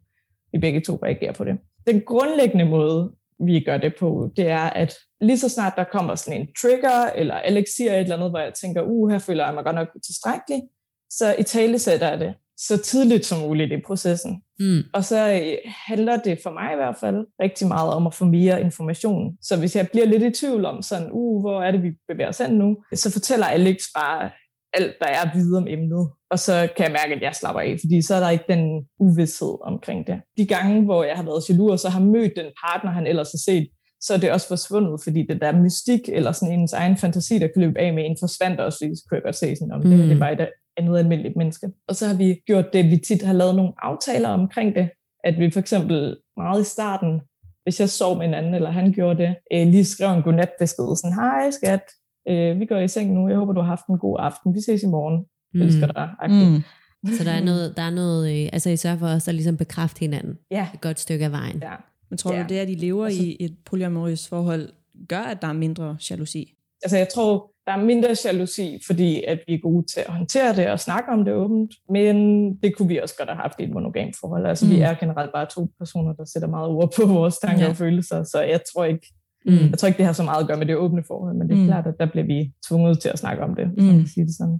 [0.51, 1.57] vi begge to reagerer på det.
[1.87, 3.11] Den grundlæggende måde,
[3.45, 7.11] vi gør det på, det er, at lige så snart der kommer sådan en trigger,
[7.15, 9.75] eller Alex siger et eller andet, hvor jeg tænker, uh, her føler jeg mig godt
[9.75, 10.61] nok tilstrækkelig,
[11.09, 14.41] så i tale sætter jeg det så tidligt som muligt i processen.
[14.59, 14.79] Mm.
[14.93, 18.25] Og så øh, handler det for mig i hvert fald rigtig meget om at få
[18.25, 19.37] mere information.
[19.41, 22.29] Så hvis jeg bliver lidt i tvivl om sådan, uh, hvor er det, vi bevæger
[22.29, 24.29] os hen nu, så fortæller Alex bare
[24.73, 26.09] alt, der er videre om emnet.
[26.31, 28.85] Og så kan jeg mærke, at jeg slapper af, fordi så er der ikke den
[28.99, 30.21] uvidshed omkring det.
[30.37, 33.31] De gange, hvor jeg har været jaloux, og så har mødt den partner, han ellers
[33.31, 33.67] har set,
[34.01, 37.47] så er det også forsvundet, fordi det der mystik, eller sådan ens egen fantasi, der
[37.47, 39.89] kan løbe af med en, forsvandt også, så kunne jeg godt se sådan, om mm.
[39.89, 41.67] det, det var et andet almindeligt menneske.
[41.87, 44.89] Og så har vi gjort det, vi tit har lavet nogle aftaler omkring det,
[45.23, 47.21] at vi for eksempel meget i starten,
[47.63, 50.95] hvis jeg sov med en anden, eller han gjorde det, øh, lige skrev en godnatbesked,
[50.95, 51.83] sådan, hej skat,
[52.29, 54.61] øh, vi går i seng nu, jeg håber, du har haft en god aften, vi
[54.61, 55.61] ses i morgen, mm.
[55.61, 56.09] elsker dig.
[56.29, 56.61] Mm.
[57.17, 59.57] Så der er noget, der er noget øh, altså I sørger for også at ligesom
[59.57, 60.67] bekræfte hinanden ja.
[60.73, 61.59] et godt stykke af vejen.
[61.63, 61.75] Ja.
[62.09, 62.43] Men tror ja.
[62.43, 64.69] du, det at de lever altså, i et polyamorøst forhold,
[65.09, 66.53] gør, at der er mindre jalousi?
[66.83, 70.55] Altså jeg tror, der er mindre jalousi, fordi at vi er gode til at håndtere
[70.55, 72.15] det og snakke om det åbent, men
[72.55, 74.45] det kunne vi også godt have haft i et monogamt forhold.
[74.45, 74.71] Altså mm.
[74.71, 77.69] vi er generelt bare to personer, der sætter meget ord på vores tanker ja.
[77.69, 79.07] og følelser, så jeg tror ikke,
[79.45, 79.53] Mm.
[79.53, 81.57] Jeg tror ikke, det har så meget at gøre med det åbne forhold, men det
[81.57, 81.67] er mm.
[81.67, 83.89] klart, at der bliver vi tvunget til at snakke om det, hvis mm.
[83.89, 84.59] man kan sige det sådan.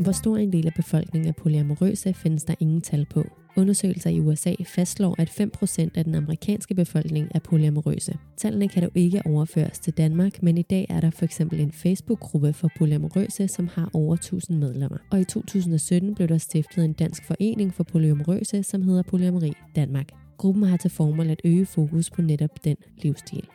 [0.00, 3.24] Hvor stor en del af befolkningen er polyamorøse, findes der ingen tal på.
[3.56, 8.18] Undersøgelser i USA fastslår, at 5% af den amerikanske befolkning er polyamorøse.
[8.36, 11.72] Tallene kan dog ikke overføres til Danmark, men i dag er der for eksempel en
[11.72, 14.98] Facebook-gruppe for polyamorøse, som har over 1000 medlemmer.
[15.10, 20.23] Og i 2017 blev der stiftet en dansk forening for polyamorøse, som hedder Polyamori Danmark.
[20.36, 23.48] Gruppen har til formål at øge fokus på netop den livsstil.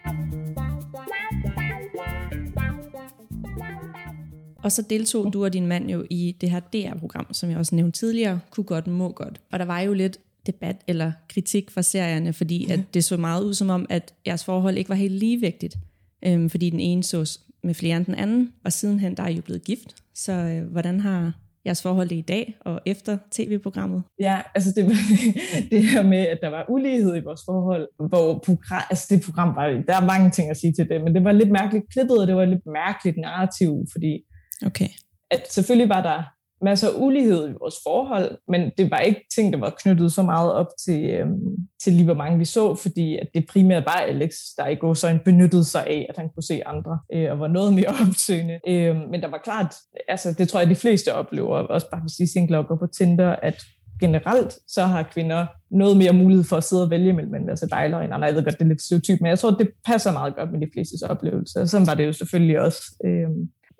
[4.64, 7.76] Og så deltog du og din mand jo i det her DR-program, som jeg også
[7.76, 9.42] nævnte tidligere, Kunne godt, må godt.
[9.52, 13.44] Og der var jo lidt debat eller kritik fra serierne, fordi at det så meget
[13.44, 15.78] ud som om, at jeres forhold ikke var helt ligevægtigt.
[16.26, 19.36] Øhm, fordi den ene så med flere end den anden, og sidenhen der er I
[19.36, 19.96] jo blevet gift.
[20.14, 21.34] Så øh, hvordan har
[21.66, 24.04] jeres forhold i dag og efter tv-programmet?
[24.20, 24.86] Ja, altså det,
[25.72, 29.56] det her med, at der var ulighed i vores forhold, hvor program, altså det program
[29.56, 32.22] var, der er mange ting at sige til det, men det var lidt mærkeligt klippet,
[32.22, 34.22] og det var lidt mærkeligt narrativ, fordi
[34.66, 34.90] okay.
[35.32, 36.24] at selvfølgelig var der
[36.62, 40.24] masser af ulighed i vores forhold, men det var ikke ting, der var knyttet så
[40.24, 41.40] meget op til, øhm,
[41.84, 44.94] til lige hvor mange vi så, fordi at det primært var Alex, der i går
[44.94, 47.88] så en benyttede sig af, at han kunne se andre, øh, og var noget mere
[48.08, 48.60] opsøgende.
[48.68, 49.76] Øh, men der var klart,
[50.08, 52.88] altså det tror jeg, de fleste oplever, også bare hvis de singler og går på
[52.88, 53.64] Tinder, at
[54.00, 57.68] generelt så har kvinder noget mere mulighed for at sidde og vælge mellem en masse
[57.70, 58.28] dejler og en anden.
[58.28, 60.62] Jeg ved godt, det er lidt stereotyp, men jeg tror, det passer meget godt med
[60.62, 61.66] de flestes oplevelser.
[61.66, 62.82] Sådan var det jo selvfølgelig også.
[63.06, 63.30] Øh,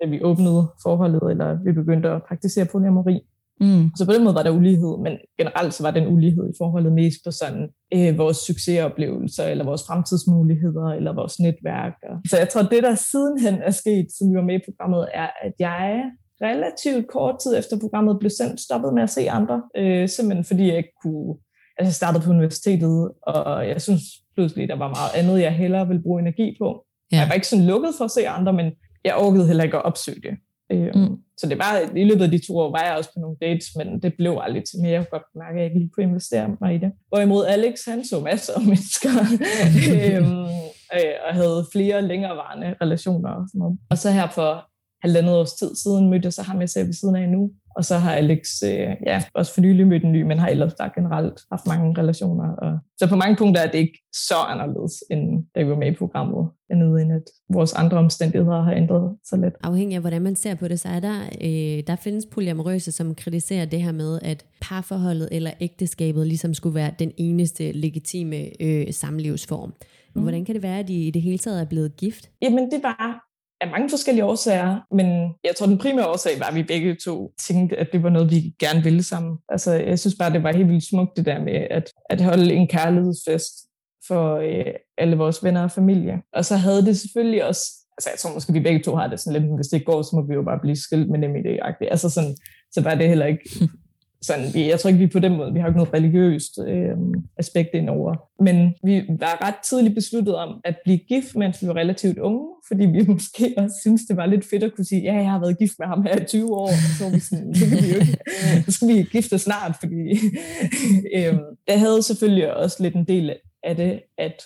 [0.02, 3.20] da vi åbnede forholdet, eller vi begyndte at praktisere polyamori.
[3.60, 3.90] Mm.
[3.96, 6.92] Så på den måde var der ulighed, men generelt så var den ulighed i forholdet
[6.92, 11.92] mest på sådan øh, vores succesoplevelser, eller vores fremtidsmuligheder, eller vores netværk.
[12.30, 15.28] Så jeg tror, det der sidenhen er sket, som vi var med i programmet, er,
[15.42, 16.10] at jeg
[16.42, 20.68] relativt kort tid efter programmet blev sendt stoppet med at se andre, øh, simpelthen fordi
[20.68, 21.34] jeg ikke kunne
[21.80, 24.02] altså jeg startede på universitetet, og jeg synes
[24.34, 26.84] pludselig, der var meget andet, jeg hellere ville bruge energi på.
[27.12, 27.18] Ja.
[27.18, 28.66] Jeg var ikke sådan lukket for at se andre, men
[29.04, 30.36] jeg orkede heller ikke at opsøge det.
[30.72, 31.16] Øh, mm.
[31.36, 33.66] Så det var, i løbet af de to år var jeg også på nogle dates,
[33.76, 34.92] men det blev aldrig til mere.
[34.92, 36.92] Jeg kunne godt mærke, at jeg ikke lige kunne investere mig i det.
[37.08, 39.10] Hvorimod Alex, han så masser af mennesker,
[39.94, 40.48] øhm,
[40.96, 43.78] øh, og havde flere længerevarende relationer og sådan noget.
[43.90, 44.70] Og så her for
[45.02, 47.50] halvandet års tid siden mødte jeg så ham, jeg ser ved siden af nu.
[47.76, 50.74] Og så har Alex øh, ja, også for nylig mødt en ny, men har ellers
[50.78, 52.52] bare generelt haft mange relationer.
[52.52, 55.92] Og så på mange punkter er det ikke så anderledes, end da vi var med
[55.92, 57.22] i programmet, andet end at
[57.54, 59.54] vores andre omstændigheder har ændret sig lidt.
[59.62, 63.14] Afhængig af, hvordan man ser på det, så er der, øh, der findes polyamorøse, som
[63.14, 68.92] kritiserer det her med, at parforholdet eller ægteskabet ligesom skulle være den eneste legitime øh,
[68.92, 69.72] samlivsform.
[70.14, 70.22] Mm.
[70.22, 72.30] Hvordan kan det være, at de i det hele taget er blevet gift?
[72.42, 73.29] Jamen det var
[73.60, 75.06] af mange forskellige årsager, men
[75.44, 78.30] jeg tror, den primære årsag var, at vi begge to tænkte, at det var noget,
[78.30, 79.38] vi gerne ville sammen.
[79.48, 82.54] Altså, jeg synes bare, det var helt vildt smukt, det der med at, at holde
[82.54, 83.52] en kærlighedsfest
[84.06, 86.22] for øh, alle vores venner og familie.
[86.32, 87.62] Og så havde det selvfølgelig også,
[87.98, 90.02] altså jeg tror måske, vi begge to har det sådan lidt, hvis det ikke går,
[90.02, 91.58] så må vi jo bare blive skilt med dem i det.
[91.90, 92.36] Altså sådan,
[92.72, 93.68] så var det heller ikke
[94.22, 96.96] sådan, vi, jeg tror ikke, vi på den måde, vi har ikke noget religiøst øh,
[97.36, 98.16] aspekt indover.
[98.42, 102.46] Men vi var ret tidligt besluttet om at blive gift, mens vi var relativt unge,
[102.68, 105.40] fordi vi måske også synes det var lidt fedt at kunne sige, ja, jeg har
[105.40, 107.78] været gift med ham her i 20 år, og så var vi sådan, det kan
[107.82, 108.18] vi jo ikke.
[108.64, 110.02] Så skal vi gifte snart, fordi
[111.16, 111.34] øh,
[111.68, 114.42] der havde selvfølgelig også lidt en del af det, at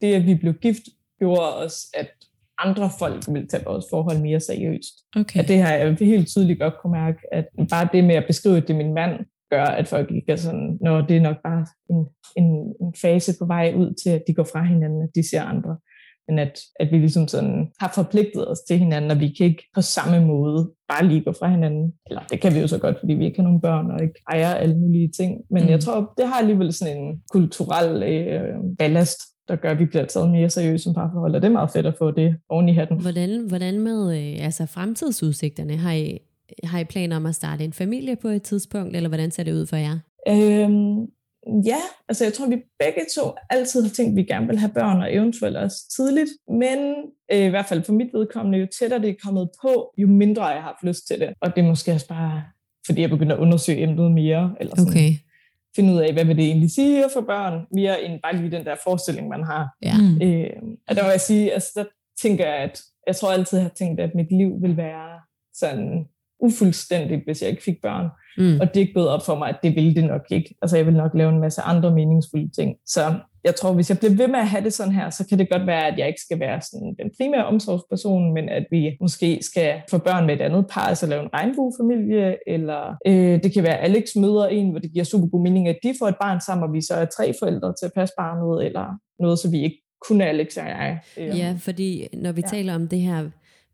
[0.00, 0.82] det, at vi blev gift,
[1.18, 2.08] gjorde os, at
[2.64, 4.94] andre folk vil tage vores forhold mere seriøst.
[5.16, 5.40] Okay.
[5.40, 8.60] At det har jeg helt tydeligt godt kunne mærke, at bare det med at beskrive
[8.60, 9.12] det min mand,
[9.50, 13.32] gør, at folk ikke er sådan, når det er nok bare en, en, en fase
[13.38, 15.76] på vej ud til, at de går fra hinanden, at de ser andre.
[16.28, 19.64] Men at, at vi ligesom sådan har forpligtet os til hinanden, og vi kan ikke
[19.74, 21.92] på samme måde bare lige gå fra hinanden.
[22.06, 24.20] Eller det kan vi jo så godt, fordi vi ikke har nogen børn og ikke
[24.30, 25.40] ejer alle mulige ting.
[25.50, 25.68] Men mm.
[25.68, 30.04] jeg tror, det har alligevel sådan en kulturel øh, ballast, der gør, at vi bliver
[30.04, 32.72] taget mere seriøst som parforhold, og det er meget fedt at få det oven i
[32.72, 33.00] hatten.
[33.00, 35.76] Hvordan, hvordan med øh, altså fremtidsudsigterne?
[35.76, 36.18] Har I,
[36.64, 39.52] har I planer om at starte en familie på et tidspunkt, eller hvordan ser det
[39.52, 39.98] ud for jer?
[40.28, 41.00] Øhm,
[41.64, 44.72] ja, altså jeg tror, vi begge to altid har tænkt, at vi gerne vil have
[44.72, 46.78] børn, og eventuelt også tidligt, men
[47.32, 50.46] øh, i hvert fald for mit vedkommende, jo tættere det er kommet på, jo mindre
[50.46, 51.28] jeg har haft lyst til det.
[51.40, 52.42] Og det er måske også bare,
[52.86, 54.54] fordi jeg begynder at undersøge emnet mere.
[54.60, 54.92] Eller sådan.
[54.92, 55.12] Okay
[55.76, 58.64] finde ud af, hvad vil det egentlig sige få børn, mere end bare lige den
[58.64, 59.68] der forestilling, man har.
[59.82, 59.94] Ja.
[60.22, 61.84] Øh, og der må jeg sige, altså der
[62.22, 65.20] tænker jeg, at jeg tror altid, jeg har tænkt, at mit liv vil være
[65.54, 66.08] sådan
[66.40, 68.08] ufuldstændigt, hvis jeg ikke fik børn.
[68.38, 68.60] Mm.
[68.60, 70.54] Og det er ikke gået op for mig, at det ville det nok ikke.
[70.62, 72.76] Altså jeg vil nok lave en masse andre meningsfulde ting.
[72.86, 75.38] Så jeg tror, hvis jeg bliver ved med at have det sådan her, så kan
[75.38, 78.96] det godt være, at jeg ikke skal være sådan den primære omsorgsperson, men at vi
[79.00, 83.52] måske skal få børn med et andet par, altså lave en regnbuefamilie, eller øh, det
[83.52, 86.08] kan være, at Alex møder en, hvor det giver super god mening, at de får
[86.08, 89.38] et barn sammen, og vi så er tre forældre til at passe barnet, eller noget,
[89.38, 90.98] så vi ikke kun Alex og jeg.
[91.16, 91.38] Øh.
[91.38, 92.48] Ja, fordi når vi ja.
[92.48, 93.24] taler om det her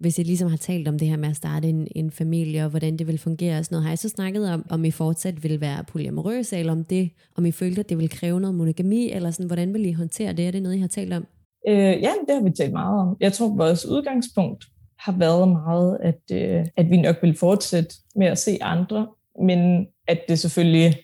[0.04, 2.70] hvis I ligesom har talt om det her med at starte en, en familie, og
[2.70, 5.42] hvordan det vil fungere og sådan noget, har I så snakket om, om I fortsat
[5.42, 9.10] vil være polyamorøse, eller om, det, om I følte, at det vil kræve noget monogami,
[9.10, 10.46] eller sådan, hvordan vil I håndtere det?
[10.46, 11.26] Er det noget, I har talt om?
[11.68, 13.16] Øh, ja, det har vi talt meget om.
[13.20, 14.64] Jeg tror, vores udgangspunkt
[14.98, 19.06] har været meget, at, øh, at vi nok vil fortsætte med at se andre,
[19.42, 20.94] men at det selvfølgelig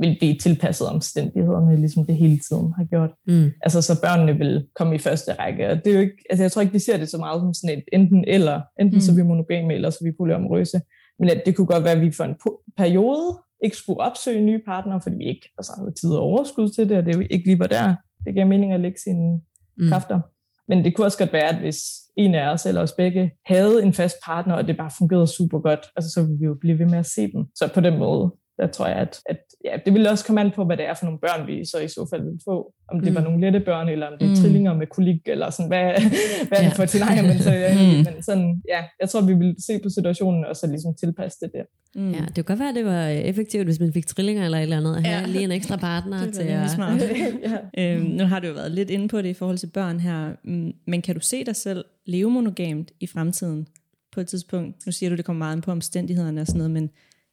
[0.00, 3.10] vil blive tilpasset omstændighederne, ligesom det hele tiden har gjort.
[3.26, 3.50] Mm.
[3.62, 5.70] Altså, så børnene vil komme i første række.
[5.70, 7.54] Og det er jo ikke, altså, jeg tror ikke, vi ser det så meget som
[7.54, 8.60] sådan et enten eller.
[8.80, 9.00] Enten mm.
[9.00, 10.80] så er vi monogame, eller så er vi polyamorøse.
[11.18, 12.36] Men at det kunne godt være, at vi for en
[12.76, 16.88] periode ikke skulle opsøge nye partnere, fordi vi ikke altså, havde tid og overskud til
[16.88, 17.94] det, og det er ikke lige var der.
[18.26, 19.40] Det giver mening at lægge sine
[19.78, 19.88] mm.
[19.88, 20.20] kræfter.
[20.68, 21.82] Men det kunne også godt være, at hvis
[22.16, 25.58] en af os eller os begge havde en fast partner, og det bare fungerede super
[25.58, 27.44] godt, altså, så ville vi jo blive ved med at se dem.
[27.54, 30.50] Så på den måde, der tror jeg, at, at ja, det ville også komme an
[30.56, 32.72] på, hvad det er for nogle børn, vi så i så fald vil få.
[32.92, 33.14] Om det mm.
[33.14, 34.36] var nogle lette børn, eller om det er mm.
[34.36, 35.84] trillinger med kolik, eller sådan, hvad,
[36.48, 37.96] hvad er det for tilhænger, men, så, ja, mm.
[37.96, 41.50] men sådan, ja, jeg tror, vi vil se på situationen, og så ligesom tilpasse det
[41.54, 41.64] der.
[41.94, 42.12] Mm.
[42.12, 44.62] Ja, det kunne godt være, at det var effektivt, hvis man fik trillinger eller et
[44.62, 45.26] eller andet, at have ja.
[45.34, 46.70] lige en ekstra partner det til at...
[46.70, 47.00] Smart.
[47.78, 47.94] ja.
[47.94, 50.32] øhm, nu har du jo været lidt inde på det i forhold til børn her,
[50.44, 53.66] mm, men kan du se dig selv leve monogamt i fremtiden
[54.12, 54.86] på et tidspunkt?
[54.86, 56.90] Nu siger du, det kommer meget på omstændighederne og sådan noget, men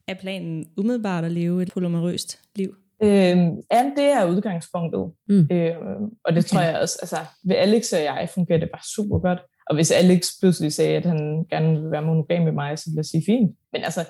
[0.08, 2.76] er planen umiddelbart at leve et polymerøst liv?
[3.04, 5.12] Øhm, ja, det er udgangspunktet.
[5.30, 5.48] Mm.
[5.52, 6.42] Øhm, og det okay.
[6.42, 9.40] tror jeg også, altså ved Alex og jeg fungerer det bare super godt.
[9.70, 12.96] Og hvis Alex pludselig sagde, at han gerne vil være monogam med mig, så vil
[12.96, 13.52] jeg sige fint.
[13.74, 14.06] Men altså,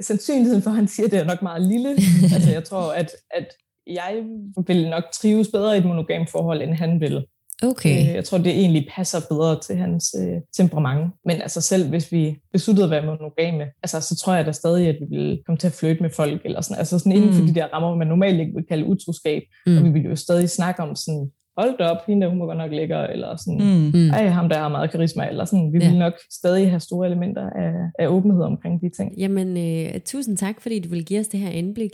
[0.00, 1.90] sandsynligheden for, at han siger det, er nok meget lille.
[2.34, 3.46] altså jeg tror, at, at
[3.86, 4.22] jeg
[4.66, 7.26] vil nok trives bedre i et monogam forhold, end han vil.
[7.62, 8.00] Okay.
[8.00, 11.12] Øh, jeg tror, det egentlig passer bedre til hans øh, temperament.
[11.24, 14.88] Men altså selv hvis vi besluttede at være monogame, altså, så tror jeg da stadig,
[14.88, 17.36] at vi vil komme til at flytte med folk, eller sådan, altså sådan inden mm.
[17.36, 19.42] for de der rammer, man normalt ikke vil kalde utroskab.
[19.66, 19.78] Mm.
[19.78, 22.58] Og vi vil jo stadig snakke om sådan, hold da op, hende hun må godt
[22.58, 24.10] nok lækker, eller sådan, mm.
[24.10, 25.72] ej, ham der har meget karisma, eller sådan.
[25.72, 25.88] Vi ja.
[25.88, 29.18] vil nok stadig have store elementer af, af åbenhed omkring de ting.
[29.18, 31.90] Jamen, øh, tusind tak, fordi du vil give os det her indblik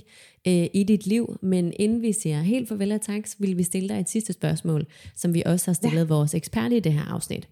[0.47, 3.63] øh, i dit liv, men inden vi siger helt farvel og tak, så vil vi
[3.63, 6.15] stille dig et sidste spørgsmål, som vi også har stillet ja.
[6.15, 7.49] vores ekspert i det her afsnit.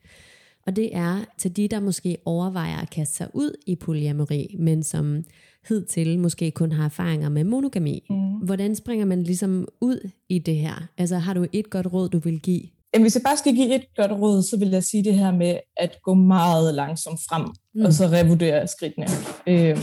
[0.67, 4.83] Og det er til de, der måske overvejer at kaste sig ud i polyamori, men
[4.83, 5.25] som
[5.69, 8.07] hidtil måske kun har erfaringer med monogami.
[8.11, 8.17] Mm.
[8.17, 10.89] Hvordan springer man ligesom ud i det her?
[10.99, 12.63] Altså har du et godt råd, du vil give?
[12.95, 15.33] Jamen, hvis jeg bare skal give et godt råd, så vil jeg sige det her
[15.33, 17.85] med at gå meget langsomt frem, mm.
[17.85, 19.07] og så revurdere skridtene.
[19.47, 19.79] Øhm,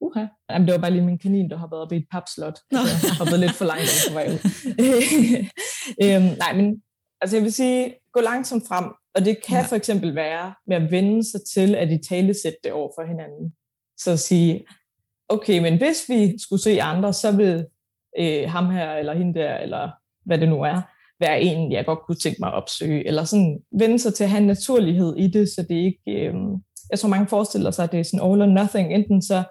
[0.00, 0.26] uha.
[0.50, 2.58] Jamen, det var bare lige min kanin, der har været oppe i et papslot.
[2.70, 2.78] Nå.
[2.78, 4.38] Så jeg hoppede lidt for langt på vej ud.
[6.04, 6.82] øhm, nej, men
[7.20, 9.66] altså jeg vil sige, gå langsomt frem, og det kan ja.
[9.66, 13.52] for eksempel være med at vende sig til, at I talesætte det over for hinanden.
[13.98, 14.66] Så at sige,
[15.28, 17.66] okay, men hvis vi skulle se andre, så vil
[18.18, 19.90] øh, ham her, eller hende der, eller
[20.24, 20.80] hvad det nu er,
[21.20, 24.30] være en, jeg godt kunne tænke mig at opsøge, eller sådan vende sig til at
[24.30, 26.34] have en naturlighed i det, så det ikke, øh,
[26.90, 29.42] jeg tror mange forestiller sig, at det er sådan all or nothing, enten så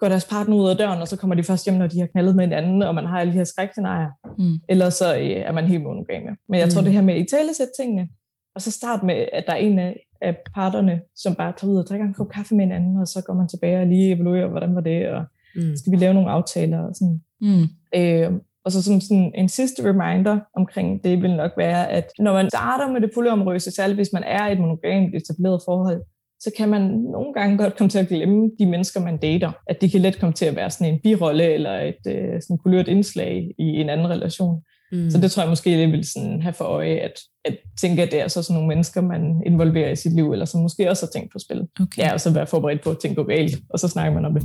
[0.00, 2.06] går deres partner ud af døren, og så kommer de først hjem, når de har
[2.06, 4.60] knaldet med en anden, og man har alle de her skrækscenarier, mm.
[4.68, 6.36] eller så øh, er man helt monogame.
[6.48, 6.84] Men jeg tror, mm.
[6.84, 8.08] det her med i tale tingene,
[8.54, 11.78] og så start med, at der er en af, af parterne, som bare tager ud
[11.78, 14.48] og drikker en kop kaffe med hinanden, og så går man tilbage og lige evaluerer,
[14.48, 15.24] hvordan var det, og
[15.56, 15.76] mm.
[15.76, 17.20] skal vi lave nogle aftaler og sådan.
[17.40, 17.62] Mm.
[17.94, 18.32] Øh,
[18.64, 22.50] og så som sådan en sidste reminder omkring det vil nok være, at når man
[22.50, 26.02] starter med det polyamorøse, særligt hvis man er i et monogamt etableret forhold,
[26.40, 29.52] så kan man nogle gange godt komme til at glemme de mennesker, man dater.
[29.66, 32.58] At de kan let komme til at være sådan en birolle eller et øh, sådan
[32.58, 34.62] kulørt indslag i en anden relation.
[34.92, 35.10] Mm.
[35.10, 38.10] Så det tror jeg måske, det vil sådan have for øje, at, at tænke, at
[38.10, 41.06] det er så sådan nogle mennesker, man involverer i sit liv, eller som måske også
[41.06, 41.68] har tænkt på spil.
[41.80, 42.02] Okay.
[42.02, 44.42] Ja, og så være forberedt på at tænke galt, og så snakker man om det.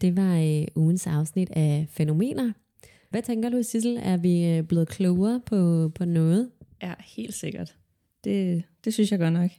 [0.00, 2.52] Det var øh, ugens afsnit af Fænomener.
[3.10, 4.00] Hvad tænker du, Sissel?
[4.02, 6.50] Er vi øh, blevet klogere på, på noget?
[6.82, 7.74] Ja, helt sikkert.
[8.24, 9.50] Det, det synes jeg godt nok.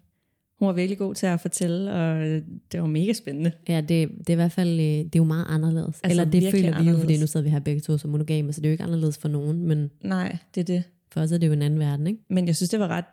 [0.64, 2.26] Hun var virkelig god til at fortælle, og
[2.72, 3.52] det var mega spændende.
[3.68, 6.00] Ja, det, det er i hvert fald øh, det er jo meget anderledes.
[6.04, 8.54] Altså, Eller det føler vi jo, fordi nu sidder vi her begge to som monogame,
[8.54, 9.68] så det er jo ikke anderledes for nogen.
[9.68, 10.84] Men Nej, det er det.
[11.12, 12.20] For os er det jo en anden verden, ikke?
[12.30, 13.06] Men jeg synes, det var ret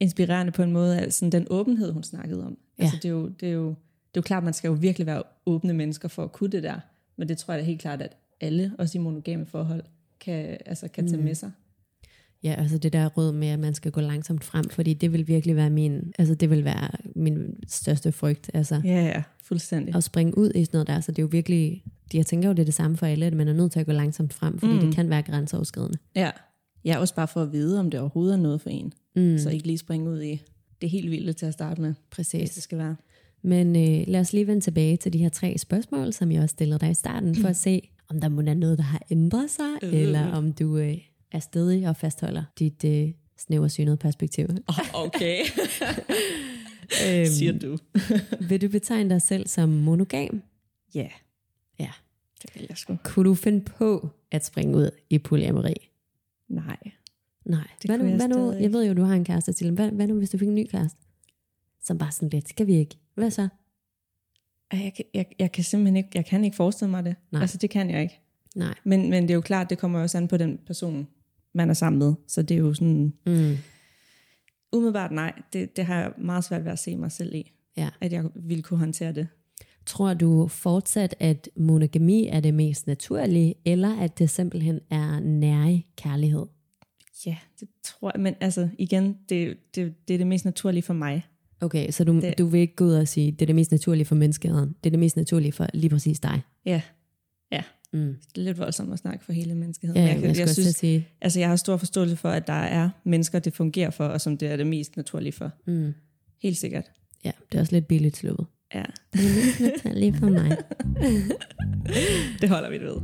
[0.00, 2.58] inspirerende på en måde, altså den åbenhed, hun snakkede om.
[2.78, 2.82] Ja.
[2.82, 5.06] Altså, det, er jo, det, er jo, det er jo klart, man skal jo virkelig
[5.06, 6.78] være åbne mennesker for at kunne det der.
[7.16, 9.82] Men det tror jeg da helt klart, at alle, også i monogame forhold,
[10.20, 11.24] kan, altså, kan tage mm.
[11.24, 11.50] med sig.
[12.44, 15.28] Ja, altså det der råd med, at man skal gå langsomt frem, fordi det vil
[15.28, 18.50] virkelig være min, altså det vil være min største frygt.
[18.54, 19.94] Altså, ja, ja, fuldstændig.
[19.94, 22.52] At springe ud i sådan noget der, så det er jo virkelig, jeg tænker jo,
[22.52, 24.58] det er det samme for alle, at man er nødt til at gå langsomt frem,
[24.58, 24.80] fordi mm.
[24.80, 25.98] det kan være grænseoverskridende.
[26.16, 26.30] Ja,
[26.84, 28.92] ja, også bare for at vide, om det overhovedet er noget for en.
[29.16, 29.38] Mm.
[29.38, 30.42] Så ikke lige springe ud i
[30.80, 31.94] det helt vilde til at starte med.
[32.10, 32.40] Præcis.
[32.40, 32.96] Hvis det skal være.
[33.42, 36.52] Men øh, lad os lige vende tilbage til de her tre spørgsmål, som jeg også
[36.52, 39.50] stillede dig i starten, for at se, om der må være noget, der har ændret
[39.50, 39.94] sig, øh.
[39.94, 40.98] eller om du øh,
[41.32, 44.46] er stadig og fastholder dit øh, snæversynede perspektiv.
[44.68, 45.38] Oh, okay.
[47.06, 47.78] øhm, Siger du.
[48.48, 50.42] vil du betegne dig selv som monogam?
[50.94, 51.00] Ja.
[51.00, 51.10] Yeah.
[51.78, 51.90] Ja.
[52.42, 52.96] Det vil jeg sgu.
[53.04, 55.90] Kunne du finde på at springe ud i polyamori?
[56.48, 56.78] Nej.
[57.44, 57.68] Nej.
[57.82, 59.70] Det hvad nu, jeg, hvad nu, jeg ved jo, du har en kæreste til.
[59.70, 60.98] Hvad, hvad nu, hvis du fik en ny kæreste?
[61.84, 62.96] Som bare sådan lidt, skal vi ikke?
[63.14, 63.48] Hvad så?
[64.72, 67.16] Jeg, jeg, jeg kan simpelthen ikke, jeg kan ikke forestille mig det.
[67.30, 67.40] Nej.
[67.40, 68.20] Altså, det kan jeg ikke.
[68.56, 68.74] Nej.
[68.84, 71.08] Men, men det er jo klart, det kommer også an på den person,
[71.54, 72.14] man er sammen med.
[72.28, 73.12] Så det er jo sådan...
[73.26, 73.56] Mm.
[74.72, 77.52] Umiddelbart nej, det, det har jeg meget svært ved at se mig selv i.
[77.76, 77.88] Ja.
[78.00, 79.28] At jeg ville kunne håndtere det.
[79.86, 85.82] Tror du fortsat, at monogami er det mest naturlige, eller at det simpelthen er nære
[85.96, 86.46] kærlighed?
[87.26, 90.94] Ja, det tror jeg, men altså igen, det, det, det er det mest naturlige for
[90.94, 91.26] mig.
[91.60, 93.70] Okay, så du, Det- du vil ikke gå ud og sige, det er det mest
[93.70, 94.68] naturlige for menneskeheden.
[94.68, 96.40] Det er det mest naturlige for lige præcis dig.
[96.64, 96.82] Ja,
[97.52, 97.62] ja.
[97.92, 98.16] Mm.
[98.34, 100.02] Det er lidt voldsomt at snakke for hele menneskeheden.
[100.02, 102.90] Ja, jeg, jeg, jeg, synes, sige, altså, jeg har stor forståelse for, at der er
[103.04, 105.50] mennesker, det fungerer for, og som det er det mest naturlige for.
[105.66, 105.94] mm,
[106.42, 106.84] Helt sikkert.
[107.24, 108.46] ja, det er også lidt billigt slået.
[108.74, 108.82] Ja,
[109.12, 110.56] Det er naturlige for mig.
[112.40, 112.96] det holder vi det ved.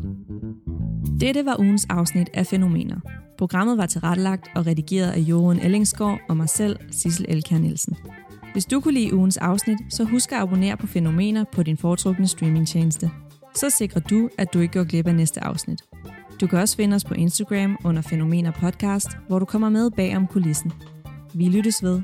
[1.20, 3.00] Dette var ugens afsnit af Fænomener.
[3.38, 7.96] Programmet var tilrettelagt og redigeret af Jorun Ellingsgaard og mig selv, Sissel Elkær Nielsen.
[8.52, 12.26] Hvis du kunne lide ugens afsnit, så husk at abonnere på Fænomener på din foretrukne
[12.28, 13.10] streamingtjeneste.
[13.60, 15.82] Så sikrer du, at du ikke går glip af næste afsnit.
[16.40, 20.16] Du kan også finde os på Instagram under Fænomener Podcast, hvor du kommer med bag
[20.16, 20.72] om kulissen.
[21.34, 22.02] Vi lyttes ved.